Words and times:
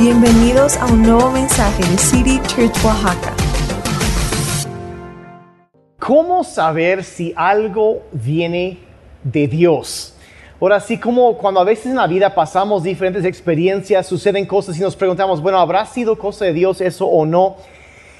Bienvenidos 0.00 0.78
a 0.78 0.86
un 0.86 1.02
nuevo 1.02 1.30
mensaje 1.30 1.82
de 1.82 1.98
City 1.98 2.40
Church 2.46 2.72
Oaxaca. 2.82 3.34
¿Cómo 5.98 6.42
saber 6.42 7.04
si 7.04 7.34
algo 7.36 8.00
viene 8.10 8.78
de 9.22 9.46
Dios? 9.46 10.14
Ahora 10.58 10.80
sí, 10.80 10.96
como 10.96 11.36
cuando 11.36 11.60
a 11.60 11.64
veces 11.64 11.88
en 11.88 11.96
la 11.96 12.06
vida 12.06 12.34
pasamos 12.34 12.82
diferentes 12.82 13.26
experiencias, 13.26 14.06
suceden 14.06 14.46
cosas 14.46 14.78
y 14.78 14.80
nos 14.80 14.96
preguntamos, 14.96 15.42
bueno, 15.42 15.58
¿habrá 15.58 15.84
sido 15.84 16.16
cosa 16.16 16.46
de 16.46 16.54
Dios 16.54 16.80
eso 16.80 17.04
o 17.04 17.26
no? 17.26 17.56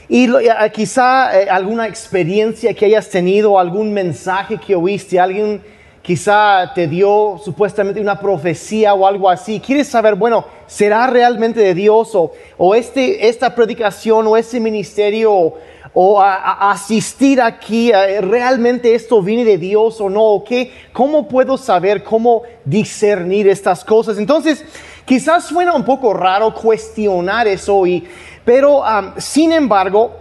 Y 0.06 0.26
eh, 0.26 0.50
quizá 0.74 1.40
eh, 1.40 1.48
alguna 1.48 1.88
experiencia 1.88 2.74
que 2.74 2.84
hayas 2.84 3.08
tenido, 3.08 3.58
algún 3.58 3.94
mensaje 3.94 4.58
que 4.58 4.74
oíste, 4.76 5.18
alguien 5.18 5.62
quizá 6.02 6.72
te 6.74 6.86
dio 6.86 7.38
supuestamente 7.44 8.00
una 8.00 8.18
profecía 8.18 8.94
o 8.94 9.06
algo 9.06 9.28
así. 9.28 9.60
¿Quieres 9.60 9.88
saber, 9.88 10.14
bueno, 10.14 10.44
será 10.66 11.06
realmente 11.06 11.60
de 11.60 11.74
Dios 11.74 12.14
o, 12.14 12.32
o 12.56 12.74
este, 12.74 13.28
esta 13.28 13.54
predicación 13.54 14.26
o 14.26 14.36
este 14.36 14.60
ministerio 14.60 15.32
o, 15.32 15.58
o 15.92 16.20
asistir 16.22 17.40
aquí, 17.42 17.90
eh, 17.90 18.20
realmente 18.20 18.94
esto 18.94 19.20
viene 19.20 19.44
de 19.44 19.58
Dios 19.58 20.00
o 20.00 20.08
no? 20.08 20.22
¿O 20.24 20.44
qué? 20.44 20.72
¿Cómo 20.92 21.28
puedo 21.28 21.58
saber 21.58 22.02
cómo 22.02 22.42
discernir 22.64 23.46
estas 23.48 23.84
cosas? 23.84 24.16
Entonces, 24.16 24.64
quizás 25.04 25.44
suena 25.44 25.74
un 25.74 25.84
poco 25.84 26.14
raro 26.14 26.54
cuestionar 26.54 27.46
eso, 27.46 27.86
y, 27.86 28.06
pero 28.44 28.82
sin 29.18 29.52
embargo, 29.52 30.12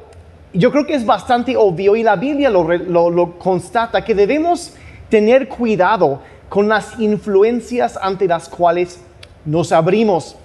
yo 0.52 0.72
creo 0.72 0.86
que 0.86 0.96
es 0.96 1.06
bastante 1.06 1.56
obvio 1.56 1.96
y 1.96 2.04
la 2.04 2.16
Biblia 2.16 2.50
lo- 2.50 3.10
lo 3.12 3.38
constata 3.38 4.04
que 4.04 4.16
debemos 4.16 4.74
tener 5.10 5.48
cuidado 5.48 6.22
con 6.48 6.68
las 6.68 7.00
influencias 7.00 7.98
ante 8.02 8.28
las 8.28 8.50
cuales 8.50 9.00
nos 9.46 9.72
abrimos. 9.72 10.36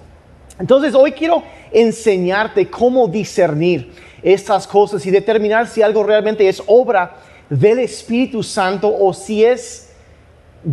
Entonces 0.59 0.93
hoy 0.95 1.11
quiero 1.11 1.43
enseñarte 1.71 2.69
cómo 2.69 3.07
discernir 3.07 3.91
estas 4.23 4.65
cosas 4.65 5.05
y 5.05 5.11
determinar 5.11 5.67
si 5.67 5.81
algo 5.81 6.03
realmente 6.03 6.47
es 6.47 6.61
obra 6.65 7.15
del 7.49 7.79
Espíritu 7.79 8.41
Santo 8.41 8.93
o 8.97 9.13
si 9.13 9.43
es 9.43 9.91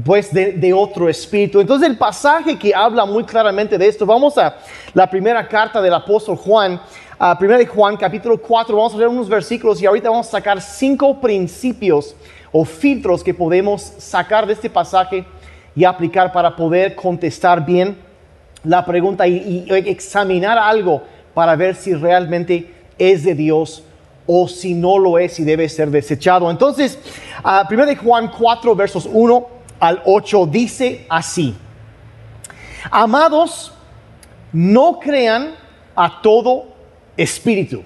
pues 0.04 0.32
de, 0.32 0.52
de 0.52 0.72
otro 0.72 1.08
espíritu. 1.08 1.60
Entonces 1.60 1.86
el 1.88 1.98
pasaje 1.98 2.58
que 2.58 2.74
habla 2.74 3.04
muy 3.04 3.24
claramente 3.24 3.76
de 3.76 3.86
esto, 3.86 4.06
vamos 4.06 4.38
a 4.38 4.56
la 4.94 5.10
primera 5.10 5.46
carta 5.46 5.82
del 5.82 5.92
apóstol 5.92 6.36
Juan, 6.36 6.80
a 7.18 7.38
primera 7.38 7.58
de 7.58 7.66
Juan 7.66 7.96
capítulo 7.96 8.38
4, 8.38 8.74
vamos 8.74 8.94
a 8.94 8.96
leer 8.96 9.08
unos 9.08 9.28
versículos 9.28 9.80
y 9.80 9.86
ahorita 9.86 10.08
vamos 10.08 10.28
a 10.28 10.30
sacar 10.30 10.60
cinco 10.60 11.20
principios 11.20 12.16
o 12.50 12.64
filtros 12.64 13.22
que 13.22 13.34
podemos 13.34 13.82
sacar 13.98 14.46
de 14.46 14.54
este 14.54 14.70
pasaje 14.70 15.24
y 15.74 15.84
aplicar 15.84 16.32
para 16.32 16.54
poder 16.56 16.94
contestar 16.94 17.64
bien 17.64 17.98
la 18.64 18.84
pregunta 18.84 19.26
y, 19.26 19.66
examinar 19.70 20.58
algo 20.58 21.02
para 21.34 21.56
ver 21.56 21.74
si 21.74 21.94
realmente 21.94 22.74
es 22.98 23.24
de 23.24 23.34
Dios 23.34 23.84
o 24.26 24.48
si 24.48 24.74
no 24.74 24.98
lo 24.98 25.18
es 25.18 25.38
y 25.40 25.44
debe 25.44 25.68
ser 25.68 25.90
desechado. 25.90 26.50
Entonces, 26.50 26.98
ah, 27.42 27.66
1 27.70 27.86
de 27.86 27.96
Juan 27.96 28.30
4, 28.36 28.74
versos 28.74 29.08
1 29.10 29.46
al 29.80 30.02
8 30.04 30.46
dice 30.46 31.06
así, 31.08 31.56
amados, 32.90 33.72
no 34.52 34.98
crean 35.00 35.54
a 35.96 36.22
todo 36.22 36.71
espíritu. 37.16 37.82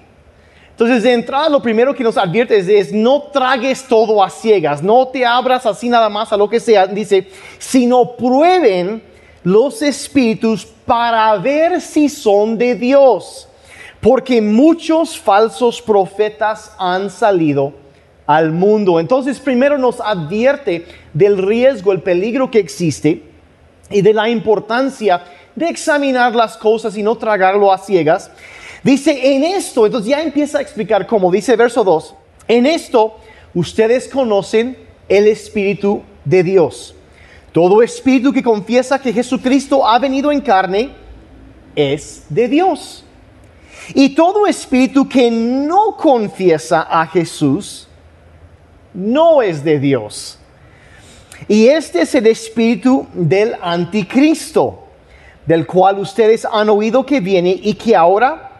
Entonces, 0.71 1.01
de 1.01 1.13
entrada, 1.13 1.49
lo 1.49 1.61
primero 1.61 1.95
que 1.95 2.03
nos 2.03 2.17
advierte 2.17 2.57
es, 2.57 2.93
no 2.93 3.23
tragues 3.33 3.87
todo 3.87 4.23
a 4.23 4.29
ciegas, 4.29 4.83
no 4.83 5.07
te 5.07 5.25
abras 5.25 5.65
así 5.65 5.89
nada 5.89 6.07
más 6.07 6.31
a 6.31 6.37
lo 6.37 6.47
que 6.47 6.59
sea, 6.59 6.85
dice, 6.85 7.27
sino 7.57 8.15
prueben 8.15 9.01
los 9.43 9.81
espíritus 9.81 10.65
para 10.65 11.35
ver 11.37 11.81
si 11.81 12.09
son 12.09 12.59
de 12.59 12.75
Dios, 12.75 13.49
porque 13.99 14.39
muchos 14.39 15.17
falsos 15.17 15.81
profetas 15.81 16.71
han 16.77 17.09
salido 17.09 17.73
al 18.27 18.51
mundo. 18.51 18.99
Entonces, 18.99 19.39
primero 19.39 19.79
nos 19.79 19.99
advierte 19.99 20.85
del 21.11 21.39
riesgo, 21.39 21.91
el 21.91 22.01
peligro 22.01 22.51
que 22.51 22.59
existe 22.59 23.23
y 23.89 24.01
de 24.01 24.13
la 24.13 24.29
importancia 24.29 25.23
de 25.55 25.69
examinar 25.69 26.35
las 26.35 26.55
cosas 26.55 26.95
y 26.97 27.01
no 27.01 27.15
tragarlo 27.15 27.73
a 27.73 27.79
ciegas. 27.79 28.29
Dice, 28.83 29.35
en 29.35 29.43
esto, 29.43 29.85
entonces 29.85 30.09
ya 30.09 30.21
empieza 30.21 30.59
a 30.59 30.61
explicar 30.61 31.07
cómo, 31.07 31.31
dice 31.31 31.55
verso 31.55 31.83
2, 31.83 32.15
en 32.47 32.65
esto 32.65 33.17
ustedes 33.53 34.07
conocen 34.07 34.77
el 35.09 35.27
Espíritu 35.27 36.01
de 36.25 36.43
Dios. 36.43 36.93
Todo 37.51 37.81
espíritu 37.81 38.31
que 38.31 38.43
confiesa 38.43 39.01
que 39.01 39.11
Jesucristo 39.11 39.87
ha 39.87 39.97
venido 39.97 40.31
en 40.31 40.41
carne 40.41 40.91
es 41.75 42.23
de 42.29 42.47
Dios. 42.47 43.03
Y 43.95 44.09
todo 44.09 44.45
espíritu 44.45 45.07
que 45.07 45.31
no 45.31 45.95
confiesa 45.97 46.85
a 46.87 47.07
Jesús 47.07 47.87
no 48.93 49.41
es 49.41 49.63
de 49.63 49.79
Dios. 49.79 50.37
Y 51.47 51.67
este 51.67 52.01
es 52.01 52.13
el 52.15 52.27
espíritu 52.27 53.07
del 53.13 53.55
anticristo, 53.61 54.83
del 55.45 55.65
cual 55.65 55.99
ustedes 55.99 56.45
han 56.45 56.69
oído 56.69 57.05
que 57.05 57.21
viene 57.21 57.57
y 57.61 57.75
que 57.75 57.95
ahora 57.95 58.56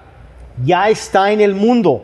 ya 0.63 0.89
está 0.89 1.31
en 1.31 1.41
el 1.41 1.55
mundo. 1.55 2.03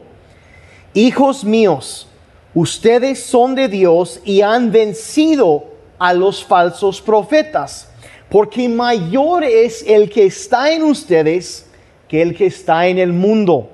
Hijos 0.93 1.43
míos, 1.43 2.07
ustedes 2.53 3.23
son 3.23 3.55
de 3.55 3.67
Dios 3.67 4.19
y 4.23 4.41
han 4.41 4.71
vencido 4.71 5.65
a 5.97 6.13
los 6.13 6.43
falsos 6.43 7.01
profetas, 7.01 7.89
porque 8.29 8.67
mayor 8.69 9.43
es 9.43 9.83
el 9.87 10.09
que 10.09 10.25
está 10.25 10.71
en 10.71 10.83
ustedes 10.83 11.67
que 12.07 12.21
el 12.21 12.35
que 12.35 12.47
está 12.47 12.87
en 12.87 12.99
el 12.99 13.13
mundo. 13.13 13.69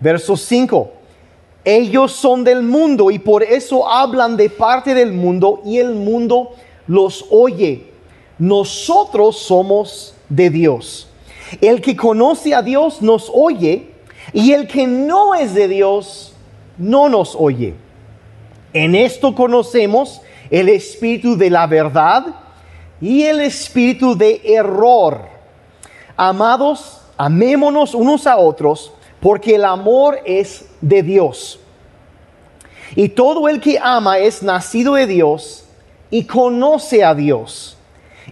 Verso 0.00 0.36
5. 0.36 0.92
Ellos 1.64 2.12
son 2.12 2.44
del 2.44 2.62
mundo 2.62 3.10
y 3.10 3.18
por 3.18 3.42
eso 3.42 3.88
hablan 3.88 4.36
de 4.36 4.50
parte 4.50 4.94
del 4.94 5.12
mundo 5.12 5.62
y 5.64 5.78
el 5.78 5.94
mundo 5.94 6.50
los 6.86 7.24
oye. 7.30 7.86
Nosotros 8.38 9.38
somos 9.38 10.14
de 10.28 10.50
Dios. 10.50 11.08
El 11.60 11.80
que 11.80 11.96
conoce 11.96 12.54
a 12.54 12.62
Dios 12.62 13.00
nos 13.00 13.30
oye 13.32 13.93
y 14.32 14.52
el 14.52 14.66
que 14.66 14.86
no 14.86 15.34
es 15.34 15.54
de 15.54 15.68
Dios 15.68 16.34
no 16.78 17.08
nos 17.08 17.36
oye. 17.36 17.74
En 18.72 18.94
esto 18.94 19.34
conocemos 19.34 20.20
el 20.50 20.68
espíritu 20.68 21.36
de 21.36 21.50
la 21.50 21.66
verdad 21.66 22.26
y 23.00 23.22
el 23.22 23.40
espíritu 23.40 24.16
de 24.16 24.40
error. 24.44 25.28
Amados, 26.16 27.00
amémonos 27.16 27.94
unos 27.94 28.26
a 28.26 28.36
otros 28.36 28.92
porque 29.20 29.54
el 29.54 29.64
amor 29.64 30.18
es 30.24 30.66
de 30.80 31.02
Dios. 31.02 31.60
Y 32.96 33.08
todo 33.08 33.48
el 33.48 33.60
que 33.60 33.78
ama 33.82 34.18
es 34.18 34.42
nacido 34.42 34.94
de 34.94 35.06
Dios 35.06 35.64
y 36.10 36.24
conoce 36.24 37.02
a 37.02 37.14
Dios. 37.14 37.76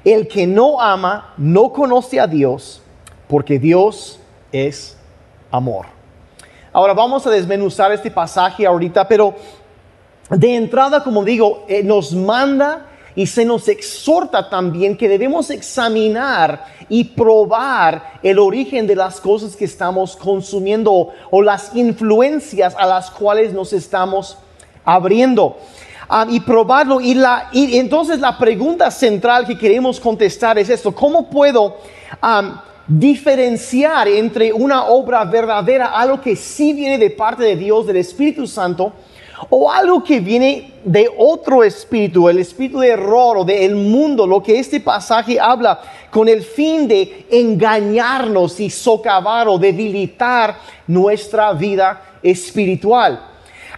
El 0.04 0.28
que 0.28 0.46
no 0.46 0.80
ama 0.80 1.34
no 1.36 1.72
conoce 1.72 2.20
a 2.20 2.26
Dios 2.26 2.82
porque 3.28 3.58
Dios 3.58 4.20
es 4.52 4.96
amor. 5.52 5.86
Ahora 6.72 6.94
vamos 6.94 7.26
a 7.26 7.30
desmenuzar 7.30 7.92
este 7.92 8.10
pasaje 8.10 8.66
ahorita, 8.66 9.06
pero 9.06 9.34
de 10.30 10.56
entrada, 10.56 11.04
como 11.04 11.22
digo, 11.22 11.64
eh, 11.68 11.82
nos 11.82 12.12
manda 12.14 12.86
y 13.14 13.26
se 13.26 13.44
nos 13.44 13.68
exhorta 13.68 14.48
también 14.48 14.96
que 14.96 15.08
debemos 15.08 15.50
examinar 15.50 16.64
y 16.88 17.04
probar 17.04 18.18
el 18.22 18.38
origen 18.38 18.86
de 18.86 18.96
las 18.96 19.20
cosas 19.20 19.54
que 19.54 19.66
estamos 19.66 20.16
consumiendo 20.16 21.10
o 21.30 21.42
las 21.42 21.76
influencias 21.76 22.74
a 22.78 22.86
las 22.86 23.10
cuales 23.10 23.52
nos 23.52 23.74
estamos 23.74 24.38
abriendo. 24.84 25.58
Um, 26.08 26.28
y 26.30 26.40
probarlo. 26.40 27.00
Y, 27.00 27.16
entonces 27.78 28.18
la 28.18 28.36
pregunta 28.36 28.90
central 28.90 29.46
que 29.46 29.56
queremos 29.56 29.98
contestar 30.00 30.58
es 30.58 30.68
esto, 30.68 30.94
¿cómo 30.94 31.30
puedo 31.30 31.76
diferenciar 32.98 34.08
entre 34.08 34.52
una 34.52 34.84
obra 34.84 35.24
verdadera, 35.24 35.86
algo 35.86 36.20
que 36.20 36.36
sí 36.36 36.72
viene 36.72 36.98
de 36.98 37.10
parte 37.10 37.42
de 37.42 37.56
Dios, 37.56 37.86
del 37.86 37.96
Espíritu 37.96 38.46
Santo, 38.46 38.92
o 39.50 39.70
algo 39.70 40.04
que 40.04 40.20
viene 40.20 40.72
de 40.84 41.08
otro 41.18 41.64
espíritu, 41.64 42.28
el 42.28 42.38
espíritu 42.38 42.78
de 42.78 42.90
error 42.90 43.38
o 43.38 43.44
del 43.44 43.74
mundo, 43.74 44.26
lo 44.26 44.42
que 44.42 44.58
este 44.58 44.78
pasaje 44.78 45.40
habla 45.40 45.80
con 46.10 46.28
el 46.28 46.42
fin 46.42 46.86
de 46.86 47.26
engañarnos 47.30 48.60
y 48.60 48.70
socavar 48.70 49.48
o 49.48 49.58
debilitar 49.58 50.56
nuestra 50.86 51.52
vida 51.54 52.00
espiritual. 52.22 53.20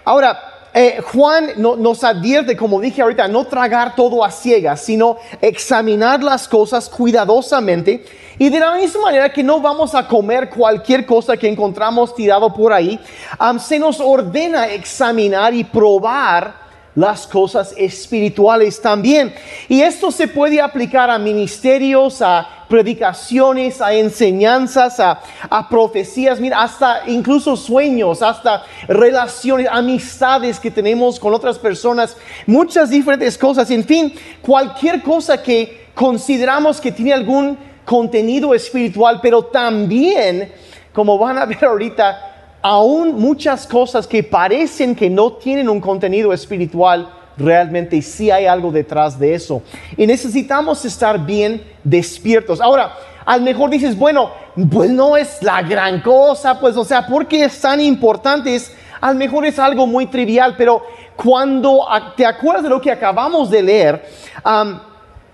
Ahora, 0.05 0.39
eh, 0.77 1.01
Juan 1.13 1.51
no, 1.57 1.77
nos 1.77 2.03
advierte, 2.03 2.57
como 2.57 2.81
dije 2.81 3.01
ahorita, 3.01 3.29
no 3.29 3.45
tragar 3.45 3.95
todo 3.95 4.25
a 4.25 4.31
ciegas, 4.33 4.81
sino 4.81 5.17
examinar 5.41 6.23
las 6.23 6.49
cosas 6.49 6.89
cuidadosamente. 6.89 8.05
Y 8.39 8.49
de 8.49 8.59
la 8.59 8.75
misma 8.75 9.03
manera 9.03 9.33
que 9.33 9.45
no 9.45 9.61
vamos 9.61 9.95
a 9.95 10.09
comer 10.09 10.51
cualquier 10.51 11.07
cosa 11.07 11.37
que 11.37 11.49
encontramos 11.49 12.13
tirado 12.17 12.53
por 12.53 12.73
ahí, 12.73 12.99
um, 13.39 13.57
se 13.61 13.79
nos 13.79 14.01
ordena 14.01 14.67
examinar 14.67 15.55
y 15.55 15.63
probar 15.63 16.64
las 16.95 17.27
cosas 17.27 17.75
espirituales 17.77 18.81
también. 18.81 19.35
Y 19.69 19.81
esto 19.81 20.11
se 20.11 20.29
puede 20.29 20.61
aplicar 20.61 21.11
a 21.11 21.19
ministerios, 21.19 22.23
a 22.23 22.67
predicaciones, 22.69 23.81
a 23.81 23.93
enseñanzas, 23.93 24.99
a, 25.01 25.21
a, 25.51 25.69
profecías, 25.69 26.41
mira, 26.41 26.63
hasta 26.63 27.03
incluso 27.07 27.57
sueños, 27.57 28.23
hasta 28.23 28.65
relaciones, 28.89 29.69
amistades 29.71 30.59
que 30.59 30.71
tenemos 30.71 31.21
con 31.21 31.35
otras 31.35 31.59
personas, 31.59 32.17
muchas 32.47 32.91
diferentes 32.91 33.37
cosas, 33.37 33.71
en 33.71 33.85
fin, 33.85 34.15
cualquier 34.41 35.03
cosa 35.03 35.43
que 35.43 35.89
consideramos 35.95 36.81
que 36.81 36.93
tiene 36.93 37.13
algún 37.13 37.59
contenido 37.85 38.55
espiritual, 38.55 39.21
pero 39.23 39.45
también, 39.45 40.53
como 40.93 41.19
van 41.19 41.39
a 41.39 41.47
ver 41.47 41.65
ahorita, 41.65 42.34
aún 42.67 43.21
muchas 43.21 43.67
cosas 43.67 44.07
que 44.07 44.23
parecen 44.23 44.95
que 44.97 45.11
no 45.11 45.35
tienen 45.35 45.69
un 45.69 45.83
contenido 45.83 46.33
espiritual, 46.33 47.13
realmente 47.37 48.01
sí 48.01 48.31
hay 48.31 48.47
algo 48.47 48.73
detrás 48.73 49.19
de 49.19 49.35
eso. 49.35 49.63
Y 49.99 50.07
necesitamos 50.07 50.83
estar 50.87 51.27
bien 51.27 51.63
despiertos. 51.85 52.63
Ahora, 52.63 52.95
al 53.27 53.43
mejor 53.43 53.69
dices, 53.69 53.99
bueno, 53.99 54.31
pues 54.73 54.89
no 54.89 55.15
es 55.15 55.43
la 55.43 55.61
gran 55.61 56.01
cosa, 56.01 56.59
pues 56.59 56.75
o 56.79 56.87
sea, 56.87 57.07
¿por 57.07 57.27
qué 57.27 57.45
es 57.45 57.61
tan 57.61 57.83
importante? 57.83 58.55
Es, 58.55 58.73
al 58.99 59.17
mejor 59.17 59.45
es 59.45 59.59
algo 59.59 59.87
muy 59.87 60.07
trivial, 60.07 60.55
pero 60.57 60.83
cuando 61.17 61.87
te 62.17 62.25
acuerdas 62.25 62.63
de 62.63 62.71
lo 62.71 62.81
que 62.81 62.91
acabamos 62.91 63.51
de 63.51 63.63
leer, 63.63 64.07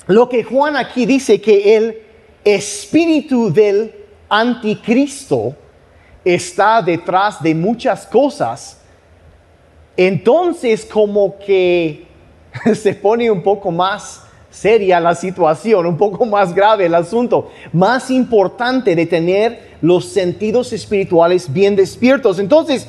lo 0.09 0.29
que 0.29 0.43
Juan 0.43 0.77
aquí 0.77 1.07
dice 1.07 1.41
que 1.41 1.77
el 1.77 1.97
espíritu 2.43 3.53
del 3.53 3.95
anticristo, 4.29 5.55
está 6.25 6.83
detrás 6.83 7.43
de 7.43 7.55
muchas 7.55 8.07
cosas, 8.07 8.79
entonces 9.97 10.85
como 10.85 11.39
que 11.39 12.07
se 12.75 12.95
pone 12.95 13.31
un 13.31 13.43
poco 13.43 13.71
más 13.71 14.25
seria 14.61 15.01
la 15.01 15.15
situación, 15.15 15.87
un 15.87 15.97
poco 15.97 16.27
más 16.27 16.55
grave 16.55 16.85
el 16.85 16.95
asunto, 16.95 17.51
más 17.73 18.11
importante 18.11 18.95
de 18.95 19.07
tener 19.07 19.71
los 19.81 20.05
sentidos 20.05 20.75
espirituales 20.75 21.51
bien 21.51 21.75
despiertos. 21.75 22.39
Entonces, 22.39 22.87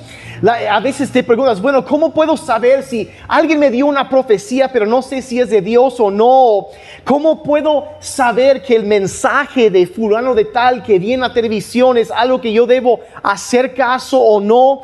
a 0.69 0.81
veces 0.81 1.09
te 1.09 1.23
preguntas, 1.23 1.61
bueno, 1.61 1.85
¿cómo 1.85 2.13
puedo 2.13 2.35
saber 2.35 2.83
si 2.83 3.09
alguien 3.25 3.57
me 3.57 3.71
dio 3.71 3.85
una 3.85 4.09
profecía, 4.09 4.69
pero 4.69 4.85
no 4.85 5.01
sé 5.01 5.21
si 5.21 5.39
es 5.39 5.49
de 5.49 5.61
Dios 5.61 5.97
o 6.01 6.11
no? 6.11 6.65
¿Cómo 7.05 7.41
puedo 7.41 7.85
saber 8.01 8.61
que 8.63 8.75
el 8.75 8.83
mensaje 8.83 9.69
de 9.69 9.87
fulano 9.87 10.35
de 10.35 10.43
tal 10.43 10.83
que 10.83 10.99
viene 10.99 11.25
a 11.25 11.31
televisión 11.31 11.97
es 11.97 12.11
algo 12.11 12.41
que 12.41 12.51
yo 12.51 12.65
debo 12.65 12.99
hacer 13.23 13.73
caso 13.73 14.19
o 14.19 14.41
no? 14.41 14.81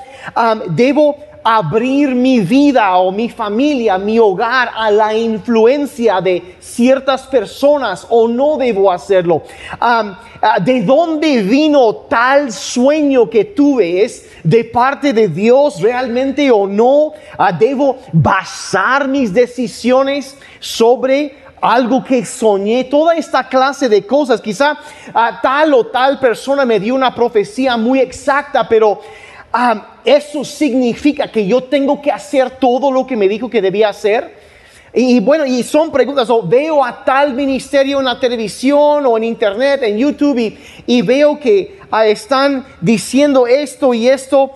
debo 0.69 1.17
abrir 1.49 2.13
mi 2.13 2.41
vida 2.41 2.97
o 2.97 3.09
mi 3.09 3.29
familia, 3.29 3.97
mi 3.97 4.19
hogar 4.19 4.69
a 4.75 4.91
la 4.91 5.13
influencia 5.15 6.19
de 6.19 6.57
ciertas 6.59 7.25
personas 7.25 8.05
o 8.09 8.27
no 8.27 8.57
debo 8.57 8.91
hacerlo. 8.91 9.44
Ah, 9.79 10.19
¿De 10.61 10.81
dónde 10.81 11.41
vino 11.44 11.95
tal 12.09 12.51
sueño 12.51 13.29
que 13.29 13.45
tuve? 13.45 14.03
¿Es 14.03 14.29
de 14.44 14.65
parte 14.65 15.13
de 15.13 15.29
Dios 15.29 15.79
realmente 15.79 16.51
o 16.51 16.67
no? 16.67 17.13
Ah, 17.38 17.53
¿Debo 17.53 17.95
basar 18.11 19.07
mis 19.07 19.33
decisiones 19.33 20.38
sobre 20.59 21.47
algo 21.61 22.03
que 22.03 22.25
soñé, 22.25 22.83
toda 22.83 23.15
esta 23.15 23.47
clase 23.47 23.89
de 23.89 24.05
cosas. 24.05 24.41
Quizá 24.41 24.77
ah, 25.13 25.39
tal 25.41 25.73
o 25.73 25.85
tal 25.85 26.19
persona 26.19 26.65
me 26.65 26.79
dio 26.79 26.94
una 26.94 27.15
profecía 27.15 27.77
muy 27.77 27.99
exacta, 27.99 28.67
pero 28.67 28.99
eso 30.06 30.44
significa 30.44 31.31
que 31.31 31.48
yo 31.48 31.63
tengo 31.63 32.01
que 32.01 32.12
hacer 32.12 32.51
todo 32.51 32.92
lo 32.92 33.07
que 33.07 33.15
me 33.15 33.27
dijo 33.27 33.50
que 33.50 33.62
debía 33.62 33.89
hacer. 33.89 34.36
Y, 34.94 35.19
bueno, 35.19 35.45
y 35.45 35.63
son 35.63 35.92
preguntas, 35.92 36.30
o 36.30 36.42
veo 36.42 36.83
a 36.83 37.04
tal 37.04 37.33
ministerio 37.33 38.00
en 38.00 38.06
la 38.06 38.19
televisión 38.19 39.06
o 39.06 39.18
en 39.18 39.24
internet, 39.25 39.83
en 39.83 39.98
YouTube, 39.98 40.57
y, 40.86 41.01
veo 41.01 41.39
que 41.39 41.77
ah, 41.92 42.07
están 42.07 42.65
diciendo 42.81 43.45
esto 43.45 43.94
y 43.94 44.07
esto, 44.07 44.51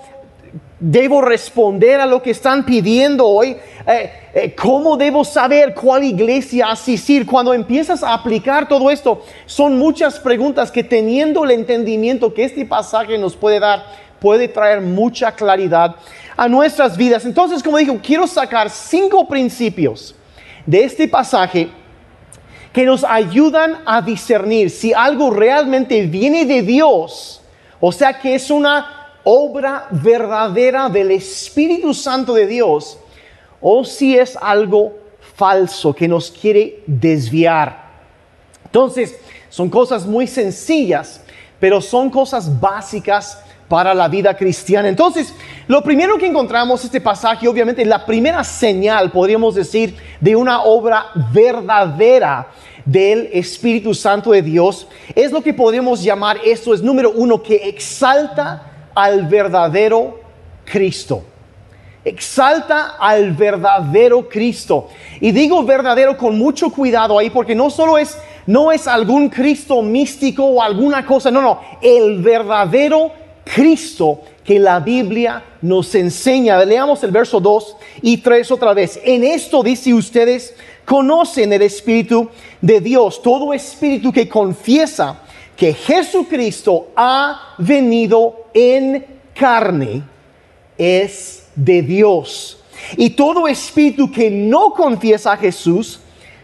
debo 0.80 1.22
responder 1.22 2.00
a 2.00 2.08
lo 2.08 2.24
que 2.24 2.32
están 2.32 2.66
pidiendo 2.66 3.28
hoy. 3.28 3.56
Eh, 3.86 4.12
eh, 4.34 4.56
¿Cómo 4.56 4.98
debo 4.98 5.24
saber 5.24 5.76
cuál 5.76 6.04
iglesia 6.04 6.72
asistir? 6.72 7.26
Cuando 7.26 7.54
empiezas 7.54 8.02
a 8.02 8.14
aplicar 8.14 8.68
todo 8.68 8.90
esto, 8.90 9.22
son 9.46 9.78
muchas 9.78 10.20
preguntas 10.20 10.72
que 10.72 10.84
teniendo 10.84 11.44
el 11.44 11.52
entendimiento 11.52 12.34
que 12.34 12.46
este 12.46 12.66
pasaje 12.66 13.18
nos 13.20 13.36
puede 13.36 13.60
dar, 13.60 13.86
puede 14.22 14.48
traer 14.48 14.82
mucha 14.82 15.32
claridad 15.32 15.96
a 16.38 16.48
nuestras 16.48 16.96
vidas. 16.96 17.26
Entonces, 17.26 17.64
como 17.64 17.78
digo, 17.78 18.00
quiero 18.04 18.28
sacar 18.28 18.70
cinco 18.70 19.28
principios 19.28 20.14
de 20.64 20.84
este 20.84 21.08
pasaje 21.08 21.72
que 22.72 22.86
nos 22.86 23.04
ayudan 23.04 23.80
a 23.84 24.00
discernir 24.00 24.70
si 24.70 24.94
algo 24.94 25.32
realmente 25.32 26.04
viene 26.04 26.46
de 26.46 26.62
Dios, 26.62 27.42
o 27.80 27.92
sea 27.92 28.20
que 28.20 28.36
es 28.36 28.52
una 28.52 29.10
obra 29.24 29.88
verdadera 29.90 30.88
del 30.88 31.10
Espíritu 31.10 31.92
Santo 31.92 32.36
de 32.36 32.46
Dios, 32.46 33.00
o 33.60 33.84
si 33.84 34.16
es 34.16 34.38
algo 34.40 35.00
falso 35.36 35.94
que 35.94 36.08
nos 36.08 36.30
quiere 36.30 36.84
desviar. 36.86 37.90
Entonces, 38.66 39.20
son 39.50 39.68
cosas 39.68 40.06
muy 40.06 40.28
sencillas, 40.28 41.22
pero 41.60 41.82
son 41.82 42.12
cosas 42.12 42.60
básicas 42.60 43.40
para 43.72 43.94
la 43.94 44.10
vida 44.10 44.36
cristiana. 44.36 44.90
Entonces, 44.90 45.34
lo 45.66 45.82
primero 45.82 46.18
que 46.18 46.28
encontramos 46.28 46.84
este 46.84 47.00
pasaje, 47.00 47.48
obviamente, 47.48 47.86
la 47.86 48.06
primera 48.06 48.44
señal, 48.44 49.14
podríamos 49.14 49.56
decir, 49.56 49.96
de 50.20 50.36
una 50.36 50.64
obra 50.64 51.06
verdadera 51.32 52.50
del 52.84 53.30
Espíritu 53.32 53.94
Santo 53.94 54.32
de 54.32 54.42
Dios, 54.42 54.90
es 55.16 55.32
lo 55.32 55.42
que 55.42 55.54
podemos 55.54 56.04
llamar, 56.04 56.38
esto 56.44 56.74
es 56.74 56.82
número 56.82 57.14
uno, 57.16 57.42
que 57.42 57.70
exalta 57.70 58.90
al 58.94 59.26
verdadero 59.28 60.20
Cristo. 60.66 61.24
Exalta 62.04 62.98
al 63.00 63.32
verdadero 63.32 64.28
Cristo. 64.28 64.90
Y 65.22 65.32
digo 65.32 65.64
verdadero 65.64 66.18
con 66.18 66.38
mucho 66.38 66.72
cuidado 66.72 67.18
ahí, 67.18 67.30
porque 67.30 67.56
no 67.56 67.70
solo 67.70 67.98
es, 67.98 68.18
no 68.46 68.70
es 68.70 68.86
algún 68.86 69.30
Cristo 69.30 69.82
místico 69.82 70.44
o 70.44 70.62
alguna 70.62 71.06
cosa, 71.06 71.32
no, 71.32 71.42
no, 71.42 71.62
el 71.82 72.22
verdadero 72.22 73.21
Cristo 73.44 74.22
que 74.44 74.60
la 74.60 74.80
Biblia 74.80 75.44
nos 75.62 75.94
enseña. 75.96 76.64
Leamos 76.64 77.04
el 77.04 77.12
verso 77.12 77.40
2 77.40 77.76
y 78.02 78.18
3 78.18 78.52
otra 78.52 78.74
vez. 78.74 79.00
En 79.04 79.24
esto 79.24 79.64
dice 79.64 79.94
ustedes, 79.94 80.54
conocen 80.86 81.54
el 81.54 81.62
Espíritu 81.62 82.30
de 82.60 82.82
Dios. 82.82 83.22
Todo 83.22 83.54
espíritu 83.54 84.12
que 84.12 84.28
confiesa 84.28 85.22
que 85.56 85.74
Jesucristo 85.74 86.88
ha 86.96 87.56
venido 87.58 88.46
en 88.54 89.06
carne 89.34 90.04
es 90.78 91.46
de 91.56 91.82
Dios. 91.82 92.58
Y 92.98 93.12
todo 93.12 93.48
espíritu 93.48 94.12
que 94.12 94.32
no 94.32 94.74
confiesa 94.74 95.34
a 95.34 95.38
Jesús 95.38 96.00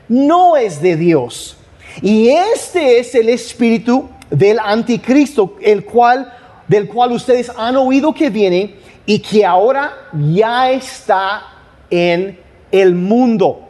no 0.07 0.55
es 0.55 0.81
de 0.81 0.95
Dios. 0.95 1.57
Y 2.01 2.29
este 2.29 2.99
es 2.99 3.15
el 3.15 3.29
espíritu 3.29 4.07
del 4.29 4.59
anticristo, 4.59 5.55
el 5.61 5.83
cual 5.83 6.31
del 6.67 6.87
cual 6.87 7.11
ustedes 7.11 7.51
han 7.55 7.75
oído 7.77 8.13
que 8.13 8.29
viene 8.29 8.75
y 9.05 9.19
que 9.19 9.45
ahora 9.45 9.93
ya 10.13 10.71
está 10.71 11.43
en 11.89 12.37
el 12.71 12.93
mundo. 12.93 13.69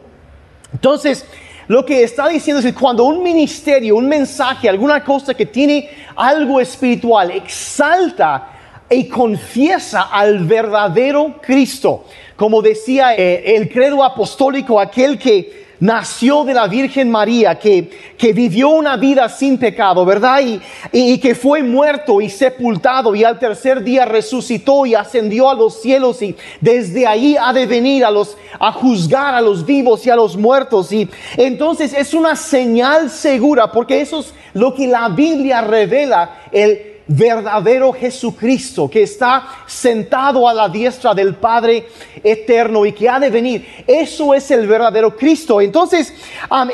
Entonces, 0.72 1.24
lo 1.68 1.84
que 1.84 2.02
está 2.02 2.28
diciendo 2.28 2.60
es 2.60 2.66
que 2.66 2.74
cuando 2.74 3.04
un 3.04 3.22
ministerio, 3.22 3.96
un 3.96 4.08
mensaje, 4.08 4.68
alguna 4.68 5.04
cosa 5.04 5.34
que 5.34 5.46
tiene 5.46 5.88
algo 6.16 6.60
espiritual, 6.60 7.30
exalta 7.30 8.48
y 8.90 9.06
confiesa 9.06 10.08
al 10.10 10.44
verdadero 10.46 11.36
Cristo, 11.42 12.06
como 12.36 12.62
decía 12.62 13.14
eh, 13.14 13.56
el 13.56 13.68
credo 13.68 14.02
apostólico, 14.02 14.80
aquel 14.80 15.18
que 15.18 15.67
nació 15.80 16.44
de 16.44 16.54
la 16.54 16.66
Virgen 16.66 17.10
María, 17.10 17.58
que, 17.58 17.90
que 18.16 18.32
vivió 18.32 18.68
una 18.70 18.96
vida 18.96 19.28
sin 19.28 19.58
pecado, 19.58 20.04
¿verdad? 20.04 20.40
Y, 20.40 20.60
y, 20.92 21.18
que 21.18 21.34
fue 21.34 21.62
muerto 21.62 22.20
y 22.20 22.28
sepultado 22.28 23.14
y 23.14 23.24
al 23.24 23.38
tercer 23.38 23.82
día 23.82 24.04
resucitó 24.04 24.86
y 24.86 24.94
ascendió 24.94 25.48
a 25.48 25.54
los 25.54 25.80
cielos 25.80 26.20
y 26.22 26.34
desde 26.60 27.06
ahí 27.06 27.36
ha 27.40 27.52
de 27.52 27.66
venir 27.66 28.04
a, 28.04 28.10
los, 28.10 28.36
a 28.58 28.72
juzgar 28.72 29.34
a 29.34 29.40
los 29.40 29.64
vivos 29.64 30.06
y 30.06 30.10
a 30.10 30.16
los 30.16 30.36
muertos. 30.36 30.92
Y 30.92 31.08
entonces 31.36 31.92
es 31.92 32.14
una 32.14 32.36
señal 32.36 33.10
segura, 33.10 33.70
porque 33.70 34.00
eso 34.00 34.20
es 34.20 34.34
lo 34.54 34.74
que 34.74 34.86
la 34.86 35.08
Biblia 35.08 35.60
revela, 35.60 36.42
el 36.52 36.97
verdadero 37.08 37.92
Jesucristo 37.92 38.88
que 38.88 39.02
está 39.02 39.48
sentado 39.66 40.46
a 40.46 40.52
la 40.52 40.68
diestra 40.68 41.14
del 41.14 41.34
Padre 41.34 41.88
eterno 42.22 42.84
y 42.84 42.92
que 42.92 43.08
ha 43.08 43.18
de 43.18 43.30
venir. 43.30 43.66
Eso 43.86 44.34
es 44.34 44.50
el 44.50 44.66
verdadero 44.66 45.16
Cristo. 45.16 45.60
Entonces, 45.60 46.12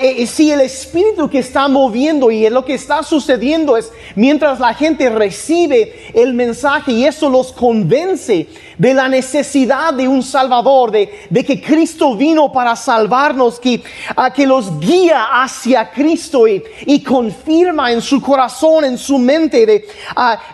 eh, 0.00 0.16
eh, 0.18 0.26
si 0.26 0.50
el 0.50 0.60
Espíritu 0.60 1.30
que 1.30 1.38
está 1.38 1.68
moviendo 1.68 2.30
y 2.30 2.48
lo 2.50 2.64
que 2.64 2.74
está 2.74 3.02
sucediendo 3.02 3.76
es 3.76 3.92
mientras 4.16 4.58
la 4.58 4.74
gente 4.74 5.08
recibe 5.08 6.10
el 6.12 6.34
mensaje 6.34 6.92
y 6.92 7.04
eso 7.04 7.30
los 7.30 7.52
convence 7.52 8.48
de 8.78 8.94
la 8.94 9.08
necesidad 9.08 9.94
de 9.94 10.08
un 10.08 10.22
Salvador, 10.22 10.90
de, 10.90 11.26
de 11.30 11.44
que 11.44 11.60
Cristo 11.60 12.16
vino 12.16 12.52
para 12.52 12.76
salvarnos, 12.76 13.60
que, 13.60 13.82
a 14.16 14.32
que 14.32 14.46
los 14.46 14.78
guía 14.80 15.42
hacia 15.42 15.90
Cristo 15.90 16.46
y, 16.48 16.62
y 16.86 17.02
confirma 17.02 17.92
en 17.92 18.00
su 18.00 18.20
corazón, 18.20 18.84
en 18.84 18.98
su 18.98 19.18
mente, 19.18 19.66
de, 19.66 19.86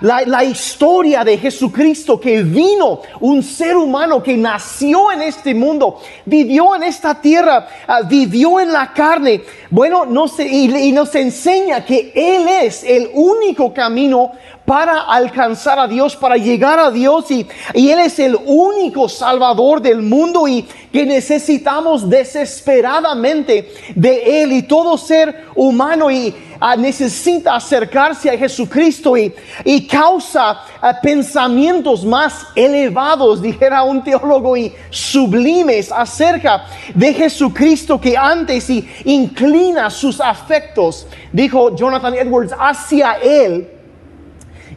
la, 0.00 0.22
la 0.26 0.44
historia 0.44 1.24
de 1.24 1.38
Jesucristo 1.38 2.20
que 2.20 2.42
vino, 2.42 3.00
un 3.20 3.42
ser 3.42 3.76
humano 3.76 4.22
que 4.22 4.36
nació 4.36 5.12
en 5.12 5.22
este 5.22 5.54
mundo, 5.54 6.00
vivió 6.24 6.74
en 6.74 6.82
esta 6.82 7.20
tierra, 7.20 7.66
ah, 7.86 8.02
vivió 8.02 8.60
en 8.60 8.72
la 8.72 8.92
carne. 8.92 9.42
Bueno, 9.70 10.04
no 10.04 10.28
se, 10.28 10.46
y 10.46 10.92
nos 10.92 11.14
enseña 11.14 11.84
que 11.84 12.12
Él 12.14 12.46
es 12.48 12.84
el 12.84 13.10
único 13.14 13.72
camino 13.72 14.32
para 14.70 15.00
alcanzar 15.00 15.80
a 15.80 15.88
Dios, 15.88 16.14
para 16.14 16.36
llegar 16.36 16.78
a 16.78 16.92
Dios. 16.92 17.28
Y, 17.32 17.44
Él 17.74 17.98
es 17.98 18.20
el 18.20 18.38
único 18.46 19.08
salvador 19.08 19.82
del 19.82 20.00
mundo 20.00 20.46
y 20.46 20.62
que 20.92 21.04
necesitamos 21.04 22.08
desesperadamente 22.08 23.68
de 23.96 24.44
Él 24.44 24.52
y 24.52 24.62
todo 24.62 24.96
ser 24.96 25.46
humano. 25.56 26.08
Y 26.08 26.32
ah, 26.60 26.76
necesita 26.76 27.56
acercarse 27.56 28.30
a 28.30 28.38
Jesucristo 28.38 29.16
y, 29.16 29.34
y 29.64 29.88
causa 29.88 30.60
ah, 30.80 31.00
pensamientos 31.02 32.04
más 32.04 32.46
elevados, 32.54 33.42
dijera 33.42 33.82
un 33.82 34.04
teólogo, 34.04 34.56
y 34.56 34.72
sublimes 34.88 35.90
acerca 35.90 36.66
de 36.94 37.12
Jesucristo 37.12 38.00
que 38.00 38.16
antes 38.16 38.70
y 38.70 38.88
inclina 39.04 39.90
sus 39.90 40.20
afectos, 40.20 41.08
dijo 41.32 41.74
Jonathan 41.74 42.14
Edwards, 42.14 42.54
hacia 42.56 43.14
Él 43.14 43.79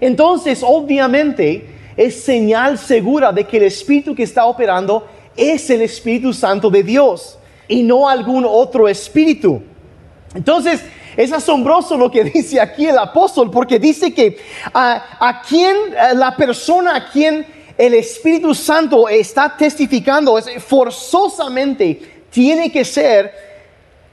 entonces, 0.06 0.62
obviamente, 0.64 1.66
es 1.96 2.24
señal 2.24 2.78
segura 2.78 3.32
de 3.32 3.46
que 3.46 3.58
el 3.58 3.64
Espíritu 3.64 4.14
que 4.16 4.24
está 4.24 4.46
operando 4.46 5.08
es 5.36 5.70
el 5.70 5.82
Espíritu 5.82 6.34
Santo 6.34 6.70
de 6.70 6.84
Dios 6.84 7.38
y 7.68 7.84
no 7.84 8.10
algún 8.10 8.46
otro 8.48 8.88
espíritu. 8.88 9.62
Entonces, 10.36 10.84
es 11.16 11.32
asombroso 11.32 11.98
lo 11.98 12.12
que 12.12 12.24
dice 12.36 12.60
aquí 12.60 12.86
el 12.86 12.98
apóstol, 12.98 13.50
porque 13.50 13.80
dice 13.80 14.14
que 14.14 14.38
a, 14.74 15.42
quien 15.48 15.76
la 16.16 16.36
persona 16.36 16.96
a 16.96 17.10
quien 17.10 17.46
el 17.78 17.94
Espíritu 17.94 18.54
Santo 18.54 19.08
está 19.08 19.56
testificando 19.58 20.38
es 20.38 20.64
forzosamente 20.64 22.26
tiene 22.30 22.72
que 22.72 22.84
ser 22.84 23.34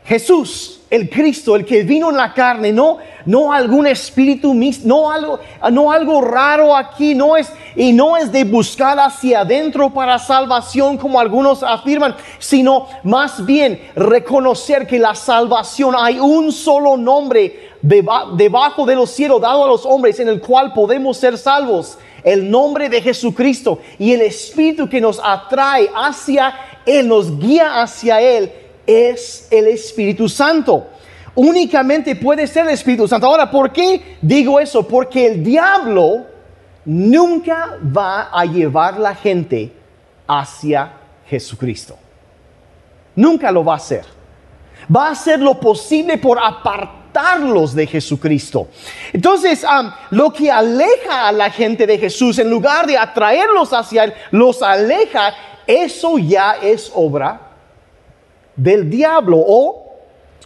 Jesús 0.05 0.80
el 0.91 1.09
Cristo, 1.09 1.55
el 1.55 1.65
que 1.65 1.85
vino 1.85 2.11
en 2.11 2.17
la 2.17 2.35
carne, 2.35 2.73
no, 2.73 2.99
no 3.25 3.53
algún 3.53 3.87
espíritu 3.87 4.53
no 4.85 5.11
algo, 5.11 5.39
no 5.71 5.93
algo 5.93 6.21
raro 6.21 6.77
aquí, 6.77 7.15
no 7.15 7.37
es, 7.37 7.53
y 7.77 7.93
no 7.93 8.17
es 8.17 8.33
de 8.33 8.43
buscar 8.43 8.99
hacia 8.99 9.41
adentro 9.41 9.91
para 9.91 10.19
salvación 10.19 10.99
como 10.99 11.21
algunos 11.21 11.63
afirman, 11.63 12.17
sino 12.41 12.89
más 13.05 13.47
bien 13.47 13.81
reconocer 13.95 14.85
que 14.89 14.99
la 14.99 15.15
salvación 15.15 15.95
hay 15.97 16.19
un 16.19 16.51
solo 16.51 16.97
nombre 16.97 17.71
debajo 17.83 18.85
de 18.85 18.97
los 18.97 19.11
cielos 19.11 19.41
dado 19.41 19.65
a 19.65 19.69
los 19.69 19.87
hombres 19.87 20.19
en 20.19 20.29
el 20.29 20.41
cual 20.41 20.73
podemos 20.73 21.17
ser 21.17 21.39
salvos. 21.39 21.99
El 22.25 22.51
nombre 22.51 22.89
de 22.91 23.01
Jesucristo 23.01 23.79
y 23.99 24.13
el 24.13 24.23
Espíritu 24.23 24.89
que 24.89 25.01
nos 25.01 25.21
atrae 25.23 25.89
hacia 25.95 26.53
Él, 26.85 27.09
nos 27.09 27.39
guía 27.39 27.81
hacia 27.81 28.21
Él 28.21 28.53
es 28.91 29.47
el 29.51 29.69
Espíritu 29.69 30.29
Santo. 30.29 30.89
Únicamente 31.35 32.17
puede 32.17 32.47
ser 32.47 32.67
el 32.67 32.73
Espíritu 32.73 33.07
Santo. 33.07 33.27
Ahora, 33.27 33.51
¿por 33.51 33.73
qué 33.73 34.17
digo 34.21 34.59
eso? 34.59 34.87
Porque 34.87 35.27
el 35.27 35.45
diablo 35.45 36.27
nunca 36.85 37.79
va 37.97 38.31
a 38.33 38.45
llevar 38.45 38.99
la 38.99 39.15
gente 39.15 39.73
hacia 40.27 40.93
Jesucristo. 41.27 41.97
Nunca 43.15 43.53
lo 43.53 43.65
va 43.65 43.75
a 43.75 43.77
hacer. 43.77 44.05
Va 44.95 45.09
a 45.09 45.13
hacer 45.13 45.39
lo 45.39 45.61
posible 45.61 46.19
por 46.19 46.39
apartarlos 46.43 47.75
de 47.75 47.87
Jesucristo. 47.87 48.69
Entonces, 49.13 49.65
lo 50.11 50.33
que 50.33 50.51
aleja 50.51 51.29
a 51.29 51.33
la 51.33 51.51
gente 51.51 51.87
de 51.87 51.97
Jesús, 51.97 52.41
en 52.41 52.51
lugar 52.51 52.87
de 52.87 52.99
atraerlos 52.99 53.73
hacia 53.73 54.05
Él, 54.05 54.15
los 54.33 54.63
aleja, 54.63 55.33
eso 55.67 56.19
ya 56.19 56.57
es 56.61 56.91
obra 56.93 57.50
del 58.61 58.91
diablo 58.91 59.39
o 59.39 59.87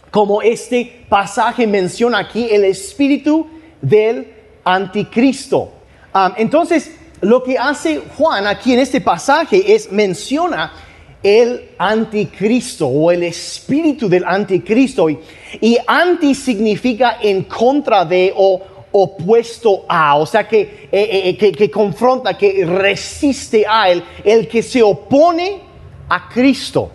como 0.09 0.41
este 0.41 1.05
pasaje 1.09 1.67
menciona 1.67 2.19
aquí, 2.19 2.47
el 2.49 2.63
espíritu 2.63 3.47
del 3.81 4.31
anticristo. 4.63 5.71
entonces, 6.37 6.91
lo 7.19 7.43
que 7.43 7.57
hace 7.57 8.01
Juan 8.17 8.47
aquí 8.47 8.73
en 8.73 8.79
este 8.79 9.01
pasaje 9.01 9.75
es 9.75 9.91
menciona 9.91 10.71
el 11.21 11.71
anticristo 11.77 12.87
o 12.87 13.11
el 13.11 13.23
espíritu 13.23 14.07
del 14.07 14.23
anticristo. 14.23 15.09
Y, 15.09 15.77
anti 15.85 16.33
significa 16.33 17.17
en 17.21 17.43
contra 17.43 18.05
de 18.05 18.31
o 18.35 18.61
opuesto 18.91 19.83
a, 19.89 20.15
o 20.15 20.25
sea 20.25 20.47
que, 20.47 20.87
eh, 20.89 21.21
eh, 21.25 21.37
que, 21.37 21.51
que 21.51 21.69
confronta, 21.69 22.37
que 22.37 22.65
resiste 22.65 23.65
a 23.67 23.89
él, 23.89 24.01
el 24.23 24.47
que 24.47 24.63
se 24.63 24.81
opone 24.81 25.59
a 26.07 26.29
Cristo. 26.29 26.91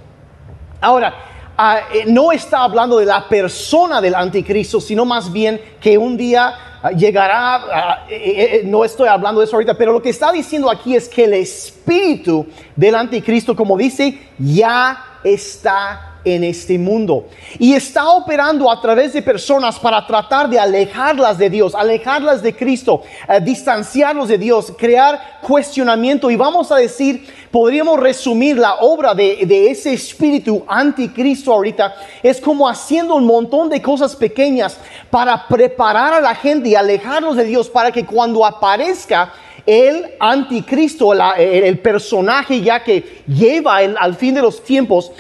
Ahora, 0.80 1.14
ah, 1.56 1.80
eh, 1.92 2.04
no 2.06 2.32
está 2.32 2.62
hablando 2.62 2.98
de 2.98 3.06
la 3.06 3.28
persona 3.28 4.00
del 4.00 4.14
anticristo, 4.14 4.80
sino 4.80 5.04
más 5.04 5.30
bien 5.30 5.60
que 5.80 5.98
un 5.98 6.16
día 6.16 6.78
ah, 6.82 6.90
llegará, 6.90 7.56
ah, 7.56 8.06
eh, 8.08 8.60
eh, 8.62 8.62
no 8.64 8.84
estoy 8.84 9.08
hablando 9.08 9.40
de 9.40 9.46
eso 9.46 9.56
ahorita, 9.56 9.74
pero 9.74 9.92
lo 9.92 10.00
que 10.00 10.08
está 10.08 10.32
diciendo 10.32 10.70
aquí 10.70 10.96
es 10.96 11.08
que 11.08 11.24
el 11.24 11.34
espíritu 11.34 12.46
del 12.74 12.94
anticristo, 12.94 13.54
como 13.54 13.76
dice, 13.76 14.18
ya 14.38 15.18
está 15.22 16.09
en 16.24 16.44
este 16.44 16.78
mundo. 16.78 17.26
Y 17.58 17.74
está 17.74 18.10
operando 18.10 18.70
a 18.70 18.80
través 18.80 19.12
de 19.12 19.22
personas 19.22 19.78
para 19.78 20.06
tratar 20.06 20.48
de 20.48 20.58
alejarlas 20.58 21.38
de 21.38 21.50
Dios, 21.50 21.74
alejarlas 21.74 22.42
de 22.42 22.54
Cristo, 22.54 23.02
eh, 23.28 23.40
distanciarlos 23.40 24.28
de 24.28 24.38
Dios, 24.38 24.72
crear 24.76 25.40
cuestionamiento. 25.42 26.30
Y 26.30 26.36
vamos 26.36 26.70
a 26.70 26.76
decir, 26.76 27.26
podríamos 27.50 27.98
resumir 27.98 28.58
la 28.58 28.76
obra 28.76 29.14
de, 29.14 29.44
de 29.46 29.70
ese 29.70 29.92
espíritu 29.92 30.64
anticristo 30.68 31.52
ahorita, 31.52 31.94
es 32.22 32.40
como 32.40 32.68
haciendo 32.68 33.14
un 33.14 33.26
montón 33.26 33.68
de 33.68 33.80
cosas 33.82 34.14
pequeñas 34.14 34.78
para 35.10 35.46
preparar 35.48 36.14
a 36.14 36.20
la 36.20 36.34
gente 36.34 36.68
y 36.68 36.74
alejarlos 36.74 37.36
de 37.36 37.44
Dios 37.44 37.68
para 37.68 37.90
que 37.90 38.04
cuando 38.04 38.44
aparezca, 38.44 39.32
el 39.66 40.14
anticristo, 40.18 41.12
el, 41.12 41.78
personaje 41.78 42.60
ya 42.60 42.82
que 42.82 43.22
lleva 43.26 43.76
al 43.76 44.14
fin 44.16 44.34
de 44.34 44.42
los 44.42 44.64
tiempos, 44.64 45.12